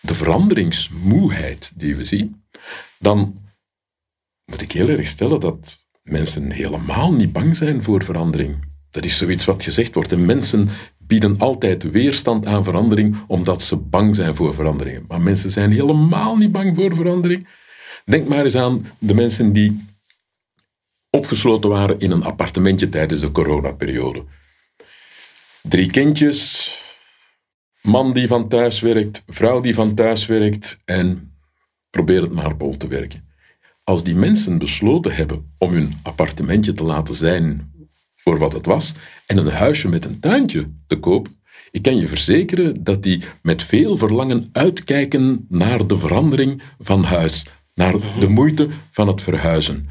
de 0.00 0.14
veranderingsmoeheid 0.14 1.72
die 1.74 1.96
we 1.96 2.04
zien, 2.04 2.42
dan 2.98 3.38
moet 4.44 4.62
ik 4.62 4.72
heel 4.72 4.88
erg 4.88 5.08
stellen 5.08 5.40
dat 5.40 5.80
mensen 6.02 6.50
helemaal 6.50 7.12
niet 7.12 7.32
bang 7.32 7.56
zijn 7.56 7.82
voor 7.82 8.04
verandering. 8.04 8.72
Dat 8.94 9.04
is 9.04 9.16
zoiets 9.16 9.44
wat 9.44 9.62
gezegd 9.62 9.94
wordt. 9.94 10.12
En 10.12 10.24
mensen 10.24 10.68
bieden 10.98 11.38
altijd 11.38 11.90
weerstand 11.90 12.46
aan 12.46 12.64
verandering 12.64 13.16
omdat 13.26 13.62
ze 13.62 13.76
bang 13.76 14.14
zijn 14.14 14.34
voor 14.34 14.54
veranderingen. 14.54 15.04
Maar 15.08 15.20
mensen 15.20 15.50
zijn 15.50 15.72
helemaal 15.72 16.36
niet 16.36 16.52
bang 16.52 16.74
voor 16.74 16.94
verandering. 16.94 17.48
Denk 18.04 18.28
maar 18.28 18.44
eens 18.44 18.56
aan 18.56 18.86
de 18.98 19.14
mensen 19.14 19.52
die 19.52 19.86
opgesloten 21.10 21.70
waren 21.70 21.98
in 21.98 22.10
een 22.10 22.24
appartementje 22.24 22.88
tijdens 22.88 23.20
de 23.20 23.32
coronaperiode. 23.32 24.24
Drie 25.62 25.90
kindjes, 25.90 26.70
man 27.82 28.12
die 28.12 28.26
van 28.26 28.48
thuis 28.48 28.80
werkt, 28.80 29.22
vrouw 29.26 29.60
die 29.60 29.74
van 29.74 29.94
thuis 29.94 30.26
werkt 30.26 30.80
en 30.84 31.36
probeer 31.90 32.22
het 32.22 32.32
maar 32.32 32.56
bol 32.56 32.76
te 32.76 32.88
werken. 32.88 33.28
Als 33.84 34.04
die 34.04 34.14
mensen 34.14 34.58
besloten 34.58 35.14
hebben 35.14 35.52
om 35.58 35.72
hun 35.72 35.98
appartementje 36.02 36.72
te 36.72 36.84
laten 36.84 37.14
zijn 37.14 37.72
voor 38.24 38.38
wat 38.38 38.52
het 38.52 38.66
was 38.66 38.94
en 39.26 39.36
een 39.36 39.50
huisje 39.50 39.88
met 39.88 40.04
een 40.04 40.20
tuintje 40.20 40.70
te 40.86 40.96
kopen, 40.96 41.42
ik 41.70 41.82
kan 41.82 41.96
je 41.96 42.08
verzekeren 42.08 42.84
dat 42.84 43.02
die 43.02 43.22
met 43.42 43.62
veel 43.62 43.96
verlangen 43.96 44.48
uitkijken 44.52 45.46
naar 45.48 45.86
de 45.86 45.98
verandering 45.98 46.62
van 46.78 47.02
huis, 47.04 47.46
naar 47.74 47.94
de 48.20 48.28
moeite 48.28 48.68
van 48.90 49.08
het 49.08 49.22
verhuizen. 49.22 49.88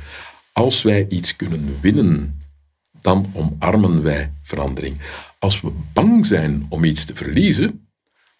Als 0.51 0.81
wij 0.81 1.05
iets 1.09 1.35
kunnen 1.35 1.77
winnen, 1.81 2.41
dan 3.01 3.31
omarmen 3.33 4.03
wij 4.03 4.31
verandering. 4.41 4.97
Als 5.39 5.61
we 5.61 5.71
bang 5.93 6.25
zijn 6.25 6.65
om 6.69 6.83
iets 6.83 7.05
te 7.05 7.15
verliezen, 7.15 7.87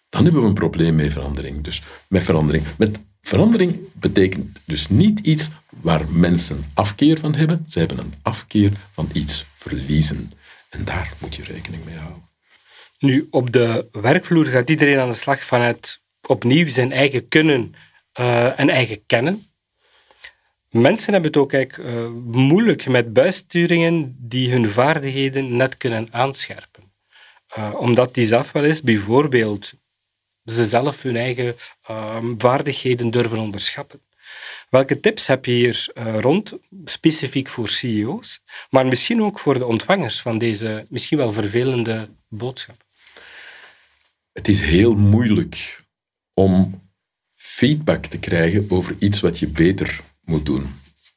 dan 0.08 0.24
hebben 0.24 0.42
we 0.42 0.48
een 0.48 0.54
probleem 0.54 0.94
met 0.94 1.12
verandering. 1.12 1.62
Dus 1.62 1.82
met 2.08 2.22
verandering. 2.22 2.64
Met 2.78 2.98
verandering 3.22 3.78
betekent 3.92 4.60
dus 4.64 4.88
niet 4.88 5.20
iets 5.20 5.50
waar 5.80 6.04
mensen 6.10 6.64
afkeer 6.74 7.18
van 7.18 7.34
hebben. 7.34 7.64
Ze 7.68 7.78
hebben 7.78 7.98
een 7.98 8.14
afkeer 8.22 8.72
van 8.92 9.08
iets 9.12 9.44
verliezen. 9.68 10.32
En 10.68 10.84
daar 10.84 11.12
moet 11.18 11.34
je 11.34 11.42
rekening 11.42 11.84
mee 11.84 11.96
houden. 11.96 12.22
Nu, 12.98 13.26
op 13.30 13.52
de 13.52 13.88
werkvloer 13.92 14.44
gaat 14.44 14.70
iedereen 14.70 14.98
aan 14.98 15.08
de 15.08 15.14
slag 15.14 15.44
vanuit 15.44 16.02
opnieuw 16.26 16.68
zijn 16.68 16.92
eigen 16.92 17.28
kunnen 17.28 17.74
uh, 18.20 18.60
en 18.60 18.68
eigen 18.68 19.06
kennen. 19.06 19.44
Mensen 20.70 21.12
hebben 21.12 21.30
het 21.30 21.40
ook 21.40 21.52
eigenlijk, 21.52 21.90
uh, 21.90 22.08
moeilijk 22.24 22.86
met 22.86 23.12
bijsturingen 23.12 24.16
die 24.18 24.50
hun 24.50 24.68
vaardigheden 24.68 25.56
net 25.56 25.76
kunnen 25.76 26.08
aanscherpen. 26.10 26.92
Uh, 27.58 27.74
omdat 27.78 28.14
die 28.14 28.26
zelf 28.26 28.52
wel 28.52 28.64
eens 28.64 28.82
bijvoorbeeld 28.82 29.72
ze 30.44 30.64
zelf 30.64 31.02
hun 31.02 31.16
eigen 31.16 31.54
vaardigheden 32.38 33.10
durven 33.10 33.38
onderschatten. 33.38 34.00
Welke 34.74 35.00
tips 35.00 35.26
heb 35.26 35.44
je 35.44 35.52
hier 35.52 35.86
uh, 35.94 36.20
rond, 36.20 36.52
specifiek 36.84 37.48
voor 37.48 37.68
CEO's, 37.68 38.40
maar 38.70 38.86
misschien 38.86 39.22
ook 39.22 39.38
voor 39.38 39.58
de 39.58 39.66
ontvangers 39.66 40.20
van 40.20 40.38
deze 40.38 40.86
misschien 40.88 41.18
wel 41.18 41.32
vervelende 41.32 42.08
boodschap? 42.28 42.76
Het 44.32 44.48
is 44.48 44.60
heel 44.60 44.94
moeilijk 44.94 45.84
om 46.32 46.82
feedback 47.34 48.06
te 48.06 48.18
krijgen 48.18 48.66
over 48.68 48.96
iets 48.98 49.20
wat 49.20 49.38
je 49.38 49.46
beter 49.46 50.00
moet 50.24 50.46
doen. 50.46 50.66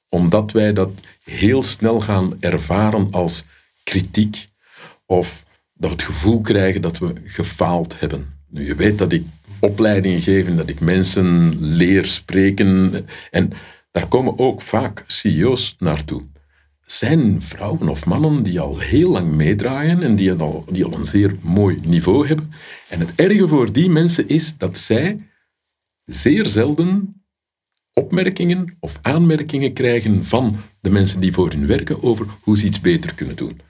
Omdat 0.10 0.52
wij 0.52 0.74
dat 0.74 0.92
heel 1.24 1.64
snel 1.64 2.00
gaan 2.00 2.42
ervaren 2.42 3.12
als 3.12 3.46
kritiek 3.84 4.48
of 5.06 5.44
dat 5.74 5.90
we 5.90 5.96
het 5.96 6.06
gevoel 6.06 6.42
krijgen 6.42 6.82
dat 6.82 6.98
we 6.98 7.14
gefaald 7.24 8.00
hebben. 8.00 8.40
Nu, 8.48 8.66
je 8.66 8.76
weet 8.76 8.98
dat 8.98 9.12
ik 9.12 9.26
opleidingen 9.60 10.22
geven, 10.22 10.56
dat 10.56 10.70
ik 10.70 10.80
mensen 10.80 11.56
leer 11.60 12.06
spreken. 12.06 12.94
En 13.32 13.52
daar 13.92 14.08
komen 14.08 14.40
ook 14.40 14.62
vaak 14.62 15.04
CEO's 15.08 15.76
naartoe. 15.80 16.22
Zijn 16.86 17.42
vrouwen 17.42 17.90
of 17.90 18.06
mannen 18.06 18.44
die 18.44 18.60
al 18.60 18.80
heel 18.80 19.10
lang 19.12 19.32
meedraaien 19.32 20.04
en 20.04 20.16
die 20.16 20.34
al, 20.34 20.66
die 20.72 20.86
al 20.86 20.94
een 20.94 21.06
zeer 21.06 21.36
mooi 21.42 21.80
niveau 21.86 22.28
hebben. 22.28 22.52
En 22.90 23.00
het 23.00 23.16
erge 23.16 23.48
voor 23.48 23.72
die 23.72 23.90
mensen 23.90 24.28
is 24.28 24.58
dat 24.58 24.78
zij 24.78 25.28
zeer 26.06 26.50
zelden 26.50 27.22
opmerkingen 27.94 28.78
of 28.80 29.00
aanmerkingen 29.02 29.74
krijgen 29.74 30.24
van 30.24 30.56
de 30.80 30.90
mensen 30.90 31.20
die 31.20 31.34
voor 31.34 31.50
hun 31.52 31.68
werken 31.68 32.04
over 32.04 32.26
hoe 32.42 32.58
ze 32.58 32.66
iets 32.66 32.82
beter 32.82 33.14
kunnen 33.14 33.36
doen. 33.36 33.62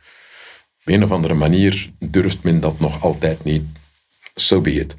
Op 0.80 0.94
een 0.94 1.04
of 1.04 1.12
andere 1.12 1.34
manier 1.34 1.90
durft 2.00 2.44
men 2.44 2.60
dat 2.60 2.80
nog 2.80 3.04
altijd 3.04 3.44
niet. 3.44 3.64
So 4.36 4.62
be 4.62 4.72
it. 4.72 4.96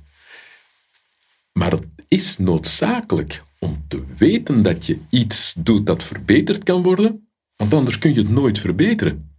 Maar 1.58 1.70
het 1.70 1.84
is 2.08 2.38
noodzakelijk 2.38 3.42
om 3.58 3.84
te 3.88 4.02
weten 4.16 4.62
dat 4.62 4.86
je 4.86 4.98
iets 5.10 5.54
doet 5.58 5.86
dat 5.86 6.02
verbeterd 6.02 6.62
kan 6.62 6.82
worden, 6.82 7.28
want 7.56 7.74
anders 7.74 7.98
kun 7.98 8.14
je 8.14 8.20
het 8.20 8.30
nooit 8.30 8.58
verbeteren. 8.58 9.30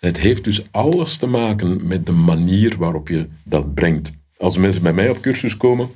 En 0.00 0.08
het 0.08 0.18
heeft 0.18 0.44
dus 0.44 0.62
alles 0.70 1.16
te 1.16 1.26
maken 1.26 1.86
met 1.86 2.06
de 2.06 2.12
manier 2.12 2.76
waarop 2.78 3.08
je 3.08 3.28
dat 3.44 3.74
brengt. 3.74 4.12
Als 4.36 4.58
mensen 4.58 4.82
bij 4.82 4.92
mij 4.92 5.10
op 5.10 5.20
cursus 5.20 5.56
komen, 5.56 5.90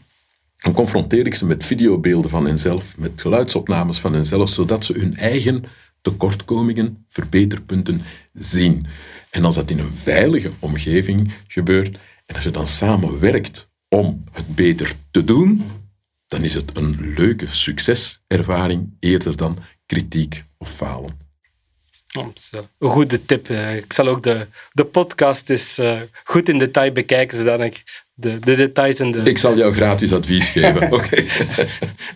dan 0.58 0.72
confronteer 0.72 1.26
ik 1.26 1.34
ze 1.34 1.46
met 1.46 1.64
videobeelden 1.64 2.30
van 2.30 2.46
henzelf, 2.46 2.98
met 2.98 3.20
geluidsopnames 3.20 3.98
van 3.98 4.12
henzelf, 4.12 4.48
zodat 4.48 4.84
ze 4.84 4.92
hun 4.92 5.16
eigen 5.16 5.64
tekortkomingen, 6.00 7.04
verbeterpunten 7.08 8.00
zien. 8.32 8.86
En 9.30 9.44
als 9.44 9.54
dat 9.54 9.70
in 9.70 9.78
een 9.78 9.94
veilige 9.94 10.50
omgeving 10.58 11.32
gebeurt, 11.48 11.98
en 12.26 12.34
als 12.34 12.44
je 12.44 12.50
dan 12.50 12.66
samen 12.66 13.20
werkt 13.20 13.69
om 13.96 14.24
het 14.32 14.54
beter 14.54 14.92
te 15.10 15.24
doen, 15.24 15.64
dan 16.26 16.44
is 16.44 16.54
het 16.54 16.76
een 16.76 17.14
leuke 17.16 17.46
succeservaring 17.48 18.96
eerder 19.00 19.36
dan 19.36 19.58
kritiek 19.86 20.42
of 20.58 20.70
falen. 20.70 21.18
een 22.78 22.88
goede 22.88 23.24
tip. 23.24 23.48
Ik 23.76 23.92
zal 23.92 24.08
ook 24.08 24.22
de, 24.22 24.46
de 24.72 24.84
podcast 24.84 25.50
eens 25.50 25.78
uh, 25.78 26.00
goed 26.24 26.48
in 26.48 26.58
detail 26.58 26.92
bekijken, 26.92 27.36
zodat 27.36 27.60
ik 27.60 28.04
de, 28.14 28.38
de 28.38 28.54
details 28.54 28.98
en 28.98 29.10
de... 29.10 29.18
Ik 29.18 29.38
zal 29.38 29.56
jou 29.56 29.72
gratis 29.72 30.12
advies 30.12 30.48
geven, 30.48 30.92
oké. 30.96 31.24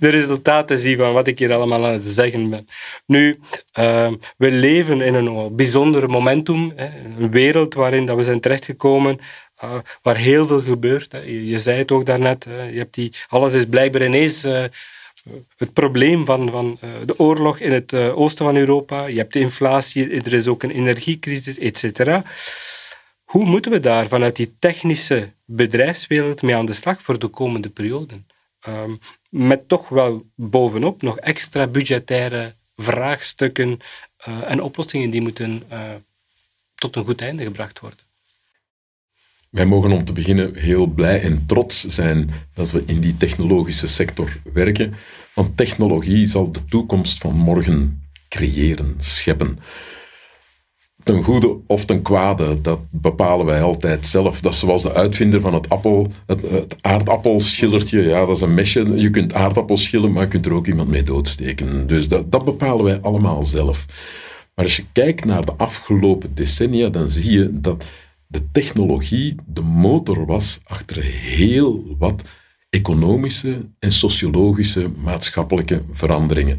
de 0.00 0.08
resultaten 0.08 0.78
zien 0.78 0.96
van 0.96 1.12
wat 1.12 1.26
ik 1.26 1.38
hier 1.38 1.52
allemaal 1.52 1.86
aan 1.86 1.92
het 1.92 2.06
zeggen 2.06 2.50
ben. 2.50 2.68
Nu, 3.06 3.40
uh, 3.78 4.12
we 4.36 4.50
leven 4.50 5.00
in 5.00 5.14
een 5.14 5.56
bijzonder 5.56 6.10
momentum, 6.10 6.72
een 7.18 7.30
wereld 7.30 7.74
waarin 7.74 8.06
dat 8.06 8.16
we 8.16 8.24
zijn 8.24 8.40
terechtgekomen, 8.40 9.18
waar 10.02 10.16
heel 10.16 10.46
veel 10.46 10.62
gebeurt. 10.62 11.12
Je, 11.24 11.58
zei 11.58 11.78
het 11.78 11.92
ook 11.92 12.06
daarnet, 12.06 12.44
hè. 12.44 12.62
je 12.62 12.78
hebt 12.78 12.94
die, 12.94 13.12
alles 13.28 13.52
is 13.52 13.66
blijkbaar 13.66 14.04
ineens... 14.04 14.44
Uh, 14.44 14.64
het 15.56 15.72
probleem 15.72 16.24
van, 16.24 16.50
van 16.50 16.78
uh, 16.84 16.90
de 17.06 17.18
oorlog 17.18 17.58
in 17.58 17.72
het 17.72 17.94
oosten 17.94 18.44
van 18.44 18.56
Europa, 18.56 19.06
je 19.06 19.18
hebt 19.18 19.32
de 19.32 19.38
inflatie, 19.38 20.22
er 20.22 20.32
is 20.32 20.46
ook 20.46 20.62
een 20.62 20.70
energiecrisis, 20.70 21.58
et 21.58 21.78
cetera. 21.78 22.22
Hoe 23.24 23.44
moeten 23.44 23.70
we 23.70 23.80
daar 23.80 24.08
vanuit 24.08 24.36
die 24.36 24.54
technische 24.58 25.30
bedrijfswereld 25.44 26.42
mee 26.42 26.56
aan 26.56 26.66
de 26.66 26.72
slag 26.72 27.02
voor 27.02 27.18
de 27.18 27.28
komende 27.28 27.68
perioden? 27.68 28.26
Um, 28.68 28.98
met 29.28 29.68
toch 29.68 29.88
wel 29.88 30.26
bovenop 30.34 31.02
nog 31.02 31.18
extra 31.18 31.66
budgettaire 31.66 32.54
vraagstukken 32.76 33.78
en 34.46 34.62
oplossingen 34.62 35.10
die 35.10 35.20
moeten 35.20 35.62
tot 36.74 36.96
een 36.96 37.04
goed 37.04 37.20
einde 37.20 37.42
gebracht 37.42 37.80
worden. 37.80 38.03
Wij 39.54 39.66
mogen 39.66 39.92
om 39.92 40.04
te 40.04 40.12
beginnen 40.12 40.56
heel 40.56 40.86
blij 40.86 41.22
en 41.22 41.46
trots 41.46 41.84
zijn 41.84 42.30
dat 42.54 42.70
we 42.70 42.82
in 42.86 43.00
die 43.00 43.16
technologische 43.16 43.86
sector 43.86 44.38
werken, 44.52 44.94
want 45.34 45.56
technologie 45.56 46.26
zal 46.26 46.52
de 46.52 46.64
toekomst 46.64 47.18
van 47.18 47.34
morgen 47.34 48.02
creëren, 48.28 48.94
scheppen 48.98 49.58
ten 51.02 51.22
goede 51.22 51.56
of 51.66 51.84
ten 51.84 52.02
kwade, 52.02 52.60
dat 52.60 52.80
bepalen 52.90 53.46
wij 53.46 53.62
altijd 53.62 54.06
zelf. 54.06 54.40
Dat 54.40 54.52
is 54.52 54.58
zoals 54.58 54.82
de 54.82 54.94
uitvinder 54.94 55.40
van 55.40 55.54
het, 55.54 55.68
appel, 55.68 56.10
het, 56.26 56.76
aardappelschillertje. 56.80 58.02
Ja, 58.02 58.26
dat 58.26 58.36
is 58.36 58.42
een 58.42 58.54
mesje. 58.54 59.00
Je 59.00 59.10
kunt 59.10 59.34
aardappels 59.34 59.82
schillen, 59.82 60.12
maar 60.12 60.22
je 60.22 60.28
kunt 60.28 60.46
er 60.46 60.52
ook 60.52 60.66
iemand 60.66 60.88
mee 60.88 61.02
doodsteken. 61.02 61.86
Dus 61.86 62.08
dat, 62.08 62.32
dat 62.32 62.44
bepalen 62.44 62.84
wij 62.84 63.00
allemaal 63.00 63.44
zelf. 63.44 63.86
Maar 64.54 64.64
als 64.64 64.76
je 64.76 64.84
kijkt 64.92 65.24
naar 65.24 65.44
de 65.44 65.54
afgelopen 65.56 66.34
decennia, 66.34 66.88
dan 66.88 67.08
zie 67.08 67.32
je 67.32 67.60
dat 67.60 67.86
de 68.26 68.50
technologie 68.50 69.34
de 69.46 69.60
motor 69.60 70.26
was 70.26 70.60
achter 70.64 71.02
heel 71.02 71.96
wat 71.98 72.22
economische 72.70 73.68
en 73.78 73.92
sociologische 73.92 74.88
maatschappelijke 74.96 75.82
veranderingen. 75.92 76.58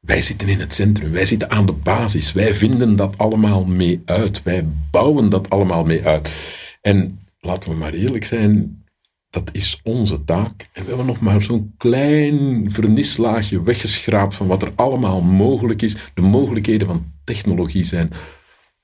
Wij 0.00 0.20
zitten 0.20 0.48
in 0.48 0.60
het 0.60 0.74
centrum, 0.74 1.12
wij 1.12 1.26
zitten 1.26 1.50
aan 1.50 1.66
de 1.66 1.72
basis, 1.72 2.32
wij 2.32 2.54
vinden 2.54 2.96
dat 2.96 3.18
allemaal 3.18 3.64
mee 3.64 4.02
uit, 4.04 4.42
wij 4.42 4.66
bouwen 4.90 5.28
dat 5.28 5.50
allemaal 5.50 5.84
mee 5.84 6.04
uit. 6.04 6.34
En 6.80 7.20
laten 7.40 7.70
we 7.70 7.76
maar 7.76 7.92
eerlijk 7.92 8.24
zijn, 8.24 8.84
dat 9.30 9.50
is 9.52 9.80
onze 9.82 10.24
taak. 10.24 10.68
En 10.72 10.82
we 10.82 10.88
hebben 10.88 11.06
nog 11.06 11.20
maar 11.20 11.42
zo'n 11.42 11.74
klein 11.76 12.66
vernislaagje 12.70 13.62
weggeschraapt 13.62 14.34
van 14.34 14.46
wat 14.46 14.62
er 14.62 14.72
allemaal 14.74 15.20
mogelijk 15.20 15.82
is. 15.82 15.96
De 16.14 16.22
mogelijkheden 16.22 16.86
van 16.86 17.12
technologie 17.24 17.84
zijn 17.84 18.10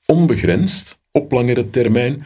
onbegrensd 0.05 1.03
op 1.15 1.31
langere 1.31 1.69
termijn. 1.69 2.23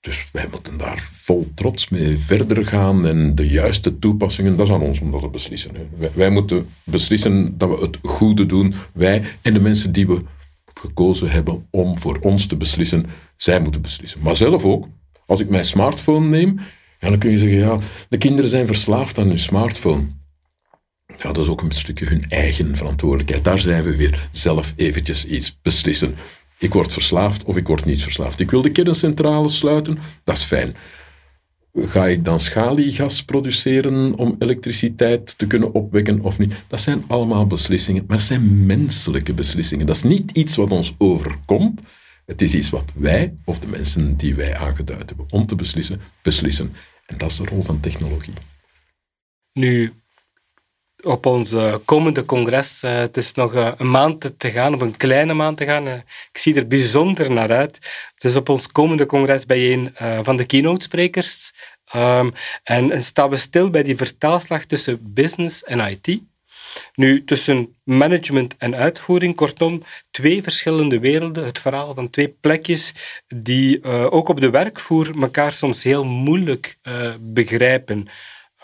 Dus 0.00 0.26
wij 0.32 0.46
moeten 0.50 0.78
daar 0.78 1.08
vol 1.12 1.50
trots 1.54 1.88
mee 1.88 2.16
verder 2.16 2.66
gaan 2.66 3.06
en 3.06 3.34
de 3.34 3.48
juiste 3.48 3.98
toepassingen, 3.98 4.56
dat 4.56 4.66
is 4.66 4.72
aan 4.72 4.80
ons 4.80 5.00
om 5.00 5.10
dat 5.10 5.20
te 5.20 5.28
beslissen. 5.28 5.72
Wij, 5.98 6.10
wij, 6.14 6.30
moeten 6.30 6.68
beslissen 6.84 7.58
dat 7.58 7.68
we 7.68 7.84
het 7.84 7.98
goede 8.02 8.46
doen, 8.46 8.74
wij 8.92 9.22
en 9.42 9.52
de 9.52 9.60
mensen 9.60 9.92
die 9.92 10.06
we 10.06 10.22
gekozen 10.74 11.30
hebben 11.30 11.66
om 11.70 11.98
voor 11.98 12.18
ons 12.20 12.46
te 12.46 12.56
beslissen, 12.56 13.06
zij 13.36 13.60
moeten 13.60 13.82
beslissen. 13.82 14.20
Maar 14.22 14.36
zelf 14.36 14.64
ook, 14.64 14.88
als 15.26 15.40
ik 15.40 15.48
mijn 15.48 15.64
smartphone 15.64 16.28
neem, 16.28 16.60
dan 16.98 17.18
kun 17.18 17.30
je 17.30 17.38
zeggen, 17.38 17.58
ja, 17.58 17.78
de 18.08 18.18
kinderen 18.18 18.50
zijn 18.50 18.66
verslaafd 18.66 19.18
aan 19.18 19.26
hun 19.26 19.38
smartphone. 19.38 20.06
Ja, 21.16 21.32
dat 21.32 21.38
is 21.38 21.48
ook 21.48 21.62
een 21.62 21.70
stukje 21.70 22.06
hun 22.06 22.24
eigen 22.28 22.76
verantwoordelijkheid. 22.76 23.44
Daar 23.44 23.58
zijn 23.58 23.84
we 23.84 23.96
weer 23.96 24.28
zelf 24.30 24.72
eventjes 24.76 25.26
iets 25.26 25.58
beslissen. 25.62 26.14
Ik 26.60 26.72
word 26.72 26.92
verslaafd 26.92 27.44
of 27.44 27.56
ik 27.56 27.66
word 27.66 27.84
niet 27.84 28.02
verslaafd. 28.02 28.40
Ik 28.40 28.50
wil 28.50 28.62
de 28.62 28.72
kerncentrale 28.72 29.48
sluiten, 29.48 29.98
dat 30.24 30.36
is 30.36 30.42
fijn. 30.42 30.74
Ga 31.74 32.06
ik 32.06 32.24
dan 32.24 32.40
schaliegas 32.40 33.24
produceren 33.24 34.14
om 34.14 34.36
elektriciteit 34.38 35.38
te 35.38 35.46
kunnen 35.46 35.72
opwekken 35.72 36.20
of 36.20 36.38
niet? 36.38 36.54
Dat 36.68 36.80
zijn 36.80 37.04
allemaal 37.06 37.46
beslissingen, 37.46 38.04
maar 38.06 38.16
het 38.16 38.26
zijn 38.26 38.66
menselijke 38.66 39.32
beslissingen. 39.32 39.86
Dat 39.86 39.96
is 39.96 40.02
niet 40.02 40.30
iets 40.30 40.56
wat 40.56 40.70
ons 40.70 40.94
overkomt. 40.98 41.80
Het 42.26 42.42
is 42.42 42.54
iets 42.54 42.70
wat 42.70 42.92
wij, 42.94 43.34
of 43.44 43.58
de 43.58 43.66
mensen 43.66 44.16
die 44.16 44.34
wij 44.34 44.56
aangeduid 44.56 45.08
hebben 45.08 45.26
om 45.30 45.46
te 45.46 45.54
beslissen, 45.54 46.00
beslissen. 46.22 46.72
En 47.06 47.18
dat 47.18 47.30
is 47.30 47.36
de 47.36 47.44
rol 47.44 47.62
van 47.62 47.80
technologie. 47.80 48.34
Nu, 49.52 49.92
op 51.02 51.26
ons 51.26 51.54
komende 51.84 52.24
congres. 52.24 52.82
Uh, 52.84 52.96
het 52.96 53.16
is 53.16 53.34
nog 53.34 53.54
uh, 53.54 53.70
een 53.76 53.90
maand 53.90 54.32
te 54.36 54.50
gaan, 54.50 54.74
of 54.74 54.80
een 54.80 54.96
kleine 54.96 55.34
maand 55.34 55.56
te 55.56 55.64
gaan. 55.64 55.86
Ik 56.32 56.38
zie 56.38 56.54
er 56.54 56.66
bijzonder 56.66 57.30
naar 57.30 57.52
uit. 57.52 57.76
Het 58.14 58.24
is 58.24 58.36
op 58.36 58.48
ons 58.48 58.66
komende 58.66 59.06
congres 59.06 59.46
bij 59.46 59.72
een 59.72 59.94
van 60.22 60.36
de 60.36 60.44
keynote-sprekers. 60.44 61.52
En, 61.84 62.34
en, 62.64 63.02
staan 63.02 63.30
we 63.30 63.36
stil 63.36 63.70
bij 63.70 63.82
die 63.82 63.96
vertaalslag 63.96 64.64
tussen 64.64 64.98
business 65.02 65.64
en 65.64 65.80
IT. 65.80 66.20
Nu, 66.94 67.24
tussen 67.24 67.76
management 67.82 68.54
en 68.58 68.76
uitvoering, 68.76 69.34
kortom, 69.34 69.82
twee 70.10 70.42
verschillende 70.42 70.98
werelden. 70.98 71.44
Het 71.44 71.58
verhaal 71.58 71.94
van 71.94 72.10
twee 72.10 72.28
plekjes 72.40 72.94
die 73.28 73.84
ook 73.84 74.28
op 74.28 74.40
de 74.40 74.50
werkvoer 74.50 75.20
elkaar 75.20 75.52
soms 75.52 75.82
heel 75.82 76.04
moeilijk 76.04 76.78
begrijpen. 77.20 78.08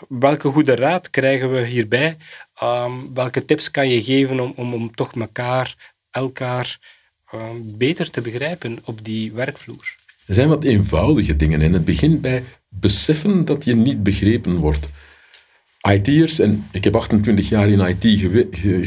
Welke 0.07 0.49
goede 0.49 0.75
raad 0.75 1.09
krijgen 1.09 1.51
we 1.51 1.65
hierbij? 1.65 2.17
Um, 2.63 3.13
welke 3.13 3.45
tips 3.45 3.71
kan 3.71 3.89
je 3.89 4.03
geven 4.03 4.39
om, 4.39 4.53
om, 4.55 4.73
om 4.73 4.95
toch 4.95 5.11
elkaar, 5.13 5.93
elkaar 6.11 6.79
um, 7.33 7.77
beter 7.77 8.09
te 8.09 8.21
begrijpen 8.21 8.79
op 8.85 9.05
die 9.05 9.31
werkvloer? 9.31 9.95
Er 10.25 10.33
zijn 10.33 10.49
wat 10.49 10.63
eenvoudige 10.63 11.35
dingen 11.35 11.61
en 11.61 11.73
het 11.73 11.85
begint 11.85 12.21
bij 12.21 12.43
beseffen 12.69 13.45
dat 13.45 13.63
je 13.63 13.75
niet 13.75 14.03
begrepen 14.03 14.57
wordt. 14.57 14.89
IT'ers, 15.89 16.39
en 16.39 16.67
ik 16.71 16.83
heb 16.83 16.95
28 16.95 17.49
jaar 17.49 17.69
in 17.69 17.79
IT 17.79 18.19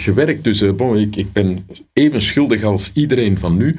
gewerkt, 0.02 0.44
dus 0.44 0.74
bon, 0.74 0.96
ik, 0.96 1.16
ik 1.16 1.32
ben 1.32 1.66
even 1.92 2.22
schuldig 2.22 2.62
als 2.62 2.90
iedereen 2.94 3.38
van 3.38 3.56
nu. 3.56 3.78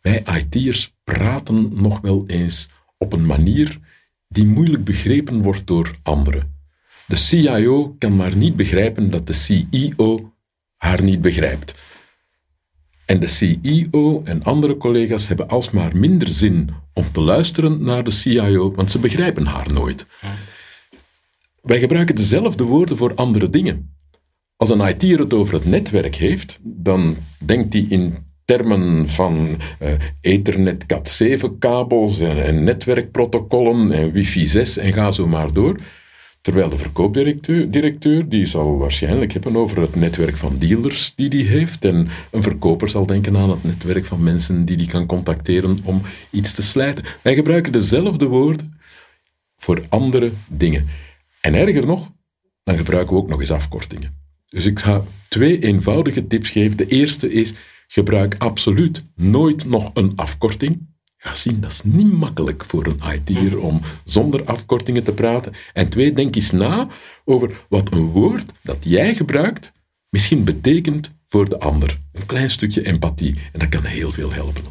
Wij 0.00 0.22
IT'ers 0.38 0.94
praten 1.04 1.82
nog 1.82 2.00
wel 2.00 2.24
eens 2.26 2.70
op 2.98 3.12
een 3.12 3.26
manier 3.26 3.78
die 4.28 4.46
moeilijk 4.46 4.84
begrepen 4.84 5.42
wordt 5.42 5.66
door 5.66 5.96
anderen. 6.02 6.51
De 7.06 7.16
CIO 7.16 7.94
kan 7.98 8.16
maar 8.16 8.36
niet 8.36 8.56
begrijpen 8.56 9.10
dat 9.10 9.26
de 9.26 9.32
CEO 9.32 10.32
haar 10.76 11.02
niet 11.02 11.20
begrijpt. 11.20 11.74
En 13.06 13.20
de 13.20 13.26
CEO 13.26 14.22
en 14.24 14.42
andere 14.42 14.76
collega's 14.76 15.28
hebben 15.28 15.48
alsmaar 15.48 15.96
minder 15.96 16.28
zin 16.28 16.70
om 16.92 17.12
te 17.12 17.20
luisteren 17.20 17.84
naar 17.84 18.04
de 18.04 18.10
CIO, 18.10 18.74
want 18.74 18.90
ze 18.90 18.98
begrijpen 18.98 19.46
haar 19.46 19.72
nooit. 19.72 20.06
Wij 21.62 21.78
gebruiken 21.78 22.14
dezelfde 22.14 22.64
woorden 22.64 22.96
voor 22.96 23.14
andere 23.14 23.50
dingen. 23.50 23.96
Als 24.56 24.70
een 24.70 24.88
IT'er 24.88 25.18
het 25.18 25.34
over 25.34 25.54
het 25.54 25.64
netwerk 25.64 26.14
heeft, 26.14 26.58
dan 26.62 27.16
denkt 27.38 27.72
hij 27.72 27.86
in 27.88 28.16
termen 28.44 29.08
van 29.08 29.56
uh, 29.82 29.92
Ethernet 30.20 30.84
Cat7 30.94 31.58
kabels 31.58 32.20
en, 32.20 32.44
en 32.44 32.64
netwerkprotocollen 32.64 33.92
en 33.92 34.12
wifi 34.12 34.46
6 34.46 34.76
en 34.76 34.92
ga 34.92 35.12
zo 35.12 35.26
maar 35.26 35.52
door. 35.52 35.76
Terwijl 36.42 36.68
de 36.68 36.76
verkoopdirecteur 36.76 37.70
directeur, 37.70 38.28
die 38.28 38.46
zal 38.46 38.78
waarschijnlijk 38.78 39.32
hebben 39.32 39.56
over 39.56 39.80
het 39.80 39.94
netwerk 39.94 40.36
van 40.36 40.58
dealers 40.58 41.14
die 41.14 41.28
die 41.28 41.44
heeft. 41.44 41.84
En 41.84 42.08
een 42.30 42.42
verkoper 42.42 42.88
zal 42.88 43.06
denken 43.06 43.36
aan 43.36 43.50
het 43.50 43.64
netwerk 43.64 44.04
van 44.04 44.22
mensen 44.22 44.64
die 44.64 44.76
die 44.76 44.86
kan 44.86 45.06
contacteren 45.06 45.78
om 45.84 46.02
iets 46.30 46.54
te 46.54 46.62
slijten. 46.62 47.04
Wij 47.22 47.34
gebruiken 47.34 47.72
dezelfde 47.72 48.26
woorden 48.26 48.78
voor 49.56 49.82
andere 49.88 50.32
dingen. 50.48 50.86
En 51.40 51.54
erger 51.54 51.86
nog, 51.86 52.10
dan 52.62 52.76
gebruiken 52.76 53.14
we 53.14 53.20
ook 53.20 53.28
nog 53.28 53.40
eens 53.40 53.50
afkortingen. 53.50 54.20
Dus 54.48 54.64
ik 54.64 54.78
ga 54.78 55.02
twee 55.28 55.62
eenvoudige 55.62 56.26
tips 56.26 56.50
geven. 56.50 56.76
De 56.76 56.86
eerste 56.86 57.32
is, 57.32 57.54
gebruik 57.88 58.34
absoluut 58.38 59.02
nooit 59.14 59.64
nog 59.64 59.90
een 59.94 60.12
afkorting 60.16 60.91
ga 61.22 61.34
zien, 61.34 61.60
dat 61.60 61.70
is 61.70 61.82
niet 61.82 62.12
makkelijk 62.12 62.64
voor 62.64 62.86
een 62.86 63.14
IT'er 63.14 63.58
om 63.58 63.80
zonder 64.04 64.44
afkortingen 64.44 65.04
te 65.04 65.12
praten. 65.12 65.52
En 65.72 65.88
twee, 65.88 66.12
denk 66.12 66.34
eens 66.34 66.50
na 66.50 66.88
over 67.24 67.64
wat 67.68 67.92
een 67.92 68.06
woord 68.06 68.52
dat 68.62 68.76
jij 68.80 69.14
gebruikt 69.14 69.72
misschien 70.08 70.44
betekent 70.44 71.10
voor 71.26 71.48
de 71.48 71.58
ander. 71.58 71.98
Een 72.12 72.26
klein 72.26 72.50
stukje 72.50 72.86
empathie. 72.86 73.34
En 73.52 73.58
dat 73.58 73.68
kan 73.68 73.84
heel 73.84 74.12
veel 74.12 74.32
helpen. 74.32 74.64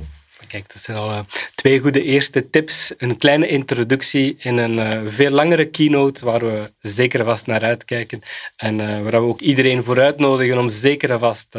kijk, 0.48 0.74
dat 0.74 0.82
zijn 0.82 0.98
al 0.98 1.10
uh, 1.10 1.20
twee 1.56 1.80
goede 1.80 2.04
eerste 2.04 2.50
tips. 2.50 2.94
Een 2.98 3.18
kleine 3.18 3.48
introductie 3.48 4.36
in 4.40 4.58
een 4.58 4.78
uh, 4.78 5.02
veel 5.06 5.32
langere 5.32 5.66
keynote 5.66 6.26
waar 6.26 6.40
we 6.40 6.72
zeker 6.80 7.26
vast 7.26 7.46
naar 7.46 7.62
uitkijken. 7.62 8.22
En 8.56 8.80
uh, 8.80 9.02
waar 9.02 9.12
we 9.12 9.28
ook 9.28 9.42
iedereen 9.42 9.84
voor 9.84 10.00
uitnodigen 10.00 10.58
om 10.58 10.70
zeker 10.70 11.20
vast 11.20 11.58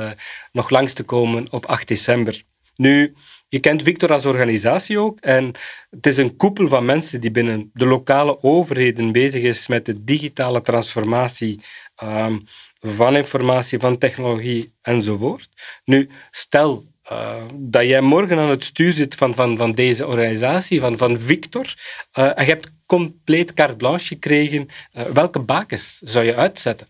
nog 0.52 0.70
langs 0.70 0.92
te 0.92 1.02
komen 1.02 1.46
op 1.50 1.66
8 1.66 1.88
december. 1.88 2.42
Nu, 2.76 3.14
je 3.52 3.60
kent 3.60 3.82
Victor 3.82 4.12
als 4.12 4.26
organisatie 4.26 4.98
ook. 4.98 5.18
En 5.20 5.52
het 5.90 6.06
is 6.06 6.16
een 6.16 6.36
koepel 6.36 6.68
van 6.68 6.84
mensen 6.84 7.20
die 7.20 7.30
binnen 7.30 7.70
de 7.72 7.86
lokale 7.86 8.42
overheden 8.42 9.12
bezig 9.12 9.42
is 9.42 9.66
met 9.66 9.86
de 9.86 10.04
digitale 10.04 10.60
transformatie 10.60 11.60
um, 12.02 12.44
van 12.80 13.16
informatie, 13.16 13.78
van 13.78 13.98
technologie 13.98 14.72
enzovoort. 14.82 15.48
Nu, 15.84 16.08
stel 16.30 16.84
uh, 17.12 17.44
dat 17.54 17.86
jij 17.86 18.00
morgen 18.00 18.38
aan 18.38 18.50
het 18.50 18.64
stuur 18.64 18.92
zit 18.92 19.14
van, 19.14 19.34
van, 19.34 19.56
van 19.56 19.72
deze 19.72 20.06
organisatie, 20.06 20.80
van, 20.80 20.96
van 20.96 21.18
Victor, 21.18 21.74
uh, 22.18 22.24
en 22.24 22.44
je 22.44 22.50
hebt 22.50 22.72
compleet 22.86 23.54
carte 23.54 23.76
blanche 23.76 24.06
gekregen, 24.06 24.68
uh, 24.92 25.02
welke 25.02 25.38
bakens 25.38 25.98
zou 25.98 26.24
je 26.24 26.34
uitzetten? 26.34 26.86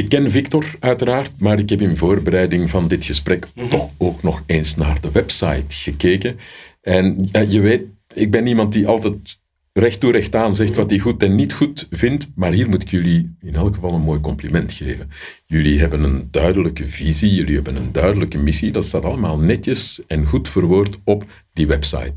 Ik 0.00 0.08
ken 0.08 0.30
Victor 0.30 0.64
uiteraard, 0.78 1.30
maar 1.38 1.58
ik 1.58 1.70
heb 1.70 1.80
in 1.80 1.96
voorbereiding 1.96 2.70
van 2.70 2.88
dit 2.88 3.04
gesprek 3.04 3.46
mm 3.54 3.62
-hmm. 3.62 3.70
toch 3.70 3.90
ook 3.98 4.22
nog 4.22 4.42
eens 4.46 4.76
naar 4.76 5.00
de 5.00 5.10
website 5.10 5.64
gekeken. 5.68 6.38
En 6.82 7.28
je 7.48 7.60
weet, 7.60 7.82
ik 8.14 8.30
ben 8.30 8.46
iemand 8.46 8.72
die 8.72 8.86
altijd 8.86 9.38
recht 9.72 10.00
toe 10.00 10.12
recht 10.12 10.36
aan 10.36 10.56
zegt 10.56 10.76
wat 10.76 10.90
hij 10.90 10.98
goed 10.98 11.22
en 11.22 11.34
niet 11.34 11.52
goed 11.52 11.86
vindt, 11.90 12.30
maar 12.34 12.52
hier 12.52 12.68
moet 12.68 12.82
ik 12.82 12.90
jullie 12.90 13.36
in 13.40 13.54
elk 13.54 13.74
geval 13.74 13.94
een 13.94 14.00
mooi 14.00 14.20
compliment 14.20 14.72
geven. 14.72 15.10
Jullie 15.46 15.78
hebben 15.78 16.02
een 16.02 16.28
duidelijke 16.30 16.86
visie, 16.86 17.34
jullie 17.34 17.54
hebben 17.54 17.76
een 17.76 17.92
duidelijke 17.92 18.38
missie, 18.38 18.70
dat 18.70 18.84
staat 18.84 19.04
allemaal 19.04 19.38
netjes 19.38 20.02
en 20.06 20.26
goed 20.26 20.48
verwoord 20.48 20.98
op 21.04 21.24
die 21.52 21.66
website. 21.66 22.12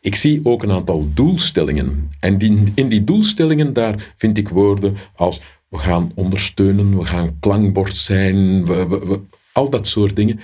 Ik 0.00 0.14
zie 0.14 0.40
ook 0.42 0.62
een 0.62 0.70
aantal 0.70 1.08
doelstellingen 1.14 2.10
en 2.20 2.38
die, 2.38 2.62
in 2.74 2.88
die 2.88 3.04
doelstellingen 3.04 3.72
daar 3.72 4.14
vind 4.16 4.38
ik 4.38 4.48
woorden 4.48 4.96
als 5.14 5.40
we 5.68 5.78
gaan 5.78 6.12
ondersteunen, 6.14 6.98
we 6.98 7.04
gaan 7.04 7.38
klankbord 7.40 7.96
zijn, 7.96 8.66
we, 8.66 8.88
we, 8.88 9.20
al 9.52 9.70
dat 9.70 9.86
soort 9.86 10.16
dingen. 10.16 10.40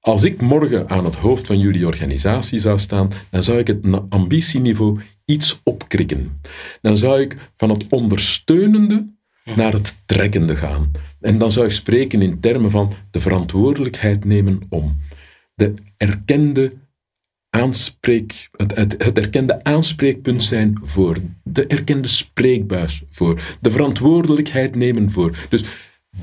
Als 0.00 0.24
ik 0.24 0.40
morgen 0.40 0.88
aan 0.88 1.04
het 1.04 1.14
hoofd 1.14 1.46
van 1.46 1.58
jullie 1.58 1.86
organisatie 1.86 2.58
zou 2.58 2.78
staan, 2.78 3.10
dan 3.30 3.42
zou 3.42 3.58
ik 3.58 3.66
het 3.66 4.10
ambitieniveau 4.10 5.00
iets 5.24 5.60
opkrikken. 5.62 6.40
Dan 6.80 6.96
zou 6.96 7.20
ik 7.20 7.50
van 7.56 7.70
het 7.70 7.86
ondersteunende 7.88 9.10
naar 9.54 9.72
het 9.72 10.02
trekkende 10.06 10.56
gaan. 10.56 10.90
En 11.20 11.38
dan 11.38 11.52
zou 11.52 11.66
ik 11.66 11.72
spreken 11.72 12.22
in 12.22 12.40
termen 12.40 12.70
van 12.70 12.92
de 13.10 13.20
verantwoordelijkheid 13.20 14.24
nemen 14.24 14.60
om. 14.68 15.00
De 15.54 15.72
erkende 15.96 16.72
aanspreek, 17.50 18.48
het, 18.56 18.76
het, 18.76 19.04
het, 19.04 19.18
erkende 19.18 19.64
aanspreekpunt 19.64 20.42
zijn 20.42 20.78
voor, 20.82 21.16
de 21.52 21.66
erkende 21.66 22.08
spreekbuis 22.08 23.02
voor, 23.10 23.40
de 23.60 23.70
verantwoordelijkheid 23.70 24.74
nemen 24.74 25.10
voor. 25.10 25.36
Dus 25.48 25.64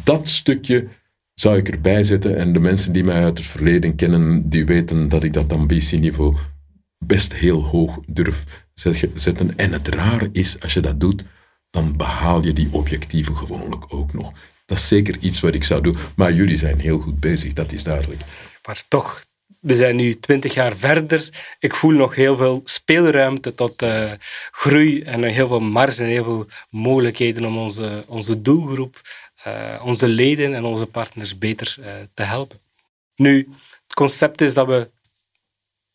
dat 0.04 0.28
stukje 0.28 0.88
zou 1.34 1.58
ik 1.58 1.70
erbij 1.70 2.04
zetten 2.04 2.38
en 2.38 2.54
de 2.54 2.60
mensen 2.60 2.94
die 2.94 3.04
mij 3.04 3.24
uit 3.24 3.38
het 3.38 3.48
verleden 3.48 3.96
kennen, 3.96 4.50
die 4.50 4.66
weten 4.66 5.10
dat 5.10 5.24
ik 5.24 5.34
dat 5.34 5.54
ambitieniveau 5.54 6.36
best 7.06 7.34
heel 7.34 7.64
hoog 7.64 8.00
durf 8.06 8.66
zetten. 9.14 9.58
En 9.58 9.72
het 9.72 9.88
rare 9.88 10.30
is, 10.32 10.60
als 10.60 10.74
je 10.74 10.80
dat 10.80 11.00
doet, 11.00 11.24
dan 11.70 11.98
behaal 11.98 12.44
je 12.44 12.54
die 12.54 12.70
objectieven 12.72 13.38
gewoonlijk 13.38 13.94
ook 13.94 14.14
nog. 14.14 14.32
Dat 14.66 14.78
is 14.78 14.88
zeker 14.88 15.18
iets 15.20 15.40
wat 15.40 15.54
ik 15.54 15.64
zou 15.64 15.82
doen. 15.82 15.98
Maar 16.16 16.34
jullie 16.34 16.58
zijn 16.58 16.80
heel 16.80 17.00
goed 17.00 17.20
bezig, 17.20 17.54
dat 17.54 17.72
is 17.72 17.84
duidelijk. 17.84 18.22
Maar 18.68 18.84
toch, 18.88 19.24
we 19.60 19.76
zijn 19.76 19.96
nu 19.96 20.20
twintig 20.20 20.54
jaar 20.54 20.76
verder. 20.76 21.30
Ik 21.60 21.76
voel 21.76 21.92
nog 21.92 22.16
heel 22.16 22.36
veel 22.36 22.62
speelruimte 22.66 23.54
tot 23.54 23.82
uh, 23.82 24.12
groei 24.52 25.02
en 25.02 25.24
heel 25.24 25.48
veel 25.48 25.60
marge 25.60 26.04
en 26.04 26.10
heel 26.10 26.24
veel 26.24 26.48
mogelijkheden 26.70 27.46
om 27.46 27.58
onze, 27.58 28.04
onze 28.08 28.42
doelgroep, 28.42 29.02
uh, 29.48 29.82
onze 29.86 30.08
leden 30.08 30.56
en 30.56 30.64
onze 30.64 30.86
partners 30.86 31.38
beter 31.38 31.76
uh, 31.80 31.86
te 32.14 32.24
helpen. 32.24 32.60
Nu, 33.16 33.50
het 33.84 33.94
concept 33.94 34.42
is 34.42 34.54
dat 34.54 34.68
we 34.68 34.90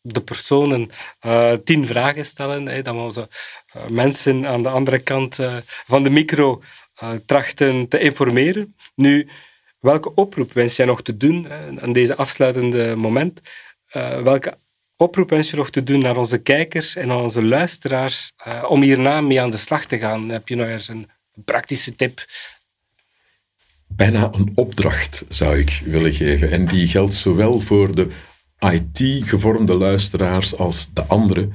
de 0.01 0.21
personen 0.21 0.89
tien 1.63 1.87
vragen 1.87 2.25
stellen. 2.25 2.67
Hè, 2.67 2.81
dat 2.81 2.95
we 2.95 3.01
onze 3.01 3.29
mensen 3.87 4.47
aan 4.47 4.63
de 4.63 4.69
andere 4.69 4.99
kant 4.99 5.37
van 5.65 6.03
de 6.03 6.09
micro 6.09 6.61
trachten 7.25 7.87
te 7.87 7.99
informeren. 7.99 8.75
Nu, 8.95 9.29
welke 9.85 10.13
oproep 10.13 10.53
wens 10.53 10.75
jij 10.75 10.85
nog 10.85 11.01
te 11.01 11.17
doen 11.17 11.47
aan 11.81 11.93
deze 11.93 12.15
afsluitende 12.15 12.95
moment? 12.95 13.41
welke 14.23 14.57
oproep 14.97 15.29
wens 15.29 15.49
je 15.49 15.55
nog 15.55 15.69
te 15.69 15.83
doen 15.83 15.99
naar 15.99 16.17
onze 16.17 16.37
kijkers 16.37 16.95
en 16.95 17.11
aan 17.11 17.21
onze 17.21 17.45
luisteraars 17.45 18.33
om 18.67 18.81
hierna 18.81 19.21
mee 19.21 19.41
aan 19.41 19.49
de 19.49 19.57
slag 19.57 19.85
te 19.85 19.97
gaan? 19.97 20.29
Heb 20.29 20.47
je 20.47 20.55
nog 20.55 20.67
eens 20.67 20.87
een 20.87 21.09
praktische 21.45 21.95
tip 21.95 22.25
bijna 23.87 24.33
een 24.33 24.51
opdracht 24.55 25.25
zou 25.29 25.57
ik 25.57 25.81
willen 25.85 26.13
geven. 26.13 26.51
En 26.51 26.65
die 26.65 26.87
geldt 26.87 27.13
zowel 27.13 27.59
voor 27.59 27.95
de 27.95 28.07
IT-gevormde 28.59 29.75
luisteraars 29.75 30.57
als 30.57 30.89
de 30.93 31.05
anderen, 31.05 31.53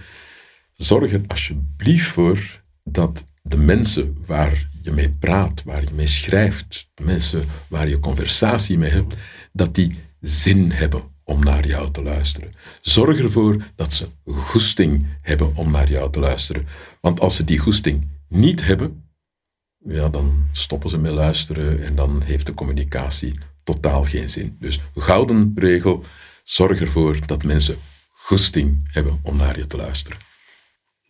zorg 0.77 1.13
er 1.13 1.21
alsjeblieft 1.27 2.07
voor 2.07 2.63
dat 2.85 3.25
de 3.43 3.57
mensen 3.57 4.17
waar 4.27 4.69
je 4.83 4.91
mee 4.91 5.11
praat, 5.11 5.63
waar 5.63 5.83
je 5.83 5.95
mee 5.95 6.07
schrijft, 6.07 6.91
de 6.95 7.05
mensen 7.05 7.45
waar 7.69 7.89
je 7.89 7.99
conversatie 7.99 8.79
mee 8.79 8.91
hebt, 8.91 9.15
dat 9.53 9.75
die 9.75 9.95
zin 10.21 10.71
hebben 10.71 11.03
om 11.25 11.45
naar 11.45 11.67
jou 11.67 11.91
te 11.91 12.03
luisteren. 12.03 12.53
Zorg 12.81 13.19
ervoor 13.19 13.65
dat 13.77 13.93
ze 13.93 14.09
goesting 14.25 15.07
hebben 15.23 15.57
om 15.57 15.71
naar 15.71 15.91
jou 15.91 16.13
te 16.13 16.21
luisteren. 16.21 16.67
Want 17.01 17.21
als 17.21 17.37
ze 17.37 17.45
die 17.45 17.59
goesting 17.59 18.09
niet 18.29 18.65
hebben, 18.65 19.05
ja, 19.79 20.09
dan 20.09 20.49
stoppen 20.53 20.91
ze 20.91 20.99
met 20.99 21.13
luisteren 21.13 21.85
en 21.85 21.95
dan 21.95 22.23
heeft 22.23 22.47
de 22.47 22.55
communicatie 22.55 23.39
totaal 23.65 24.05
geen 24.05 24.31
zin. 24.31 24.57
Dus 24.59 24.81
gouden 24.95 25.53
regel, 25.55 26.05
zorg 26.45 26.81
ervoor 26.81 27.27
dat 27.27 27.45
mensen 27.45 27.77
goesting 28.09 28.89
hebben 28.93 29.21
om 29.23 29.37
naar 29.37 29.59
je 29.59 29.67
te 29.67 29.77
luisteren. 29.77 30.19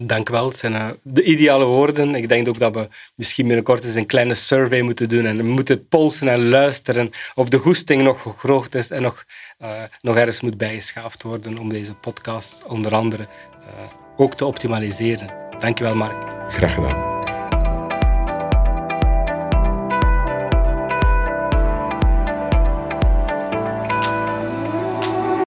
Dank 0.04 0.28
wel. 0.28 0.48
Het 0.48 0.58
zijn 0.58 0.72
uh, 0.72 0.88
de 1.02 1.22
ideale 1.22 1.64
woorden. 1.64 2.14
Ik 2.14 2.28
denk 2.28 2.48
ook 2.48 2.58
dat 2.58 2.74
we 2.74 2.88
misschien 3.14 3.46
binnenkort 3.46 3.84
eens 3.84 3.94
een 3.94 4.06
kleine 4.06 4.34
survey 4.34 4.82
moeten 4.82 5.08
doen 5.08 5.26
en 5.26 5.36
we 5.36 5.42
moeten 5.42 5.88
polsen 5.88 6.28
en 6.28 6.48
luisteren 6.48 7.10
of 7.34 7.48
de 7.48 7.58
goesting 7.58 8.02
nog 8.02 8.34
groot 8.38 8.74
is 8.74 8.90
en 8.90 9.02
nog, 9.02 9.24
uh, 9.62 9.68
nog 10.00 10.16
ergens 10.16 10.40
moet 10.40 10.56
bijgeschaafd 10.56 11.22
worden 11.22 11.58
om 11.58 11.68
deze 11.68 11.94
podcast 11.94 12.64
onder 12.66 12.94
andere 12.94 13.22
uh, 13.58 13.66
ook 14.16 14.34
te 14.34 14.44
optimaliseren. 14.44 15.30
Dankjewel, 15.58 15.94
Mark. 15.94 16.24
Graag 16.48 16.74
gedaan. 16.74 17.29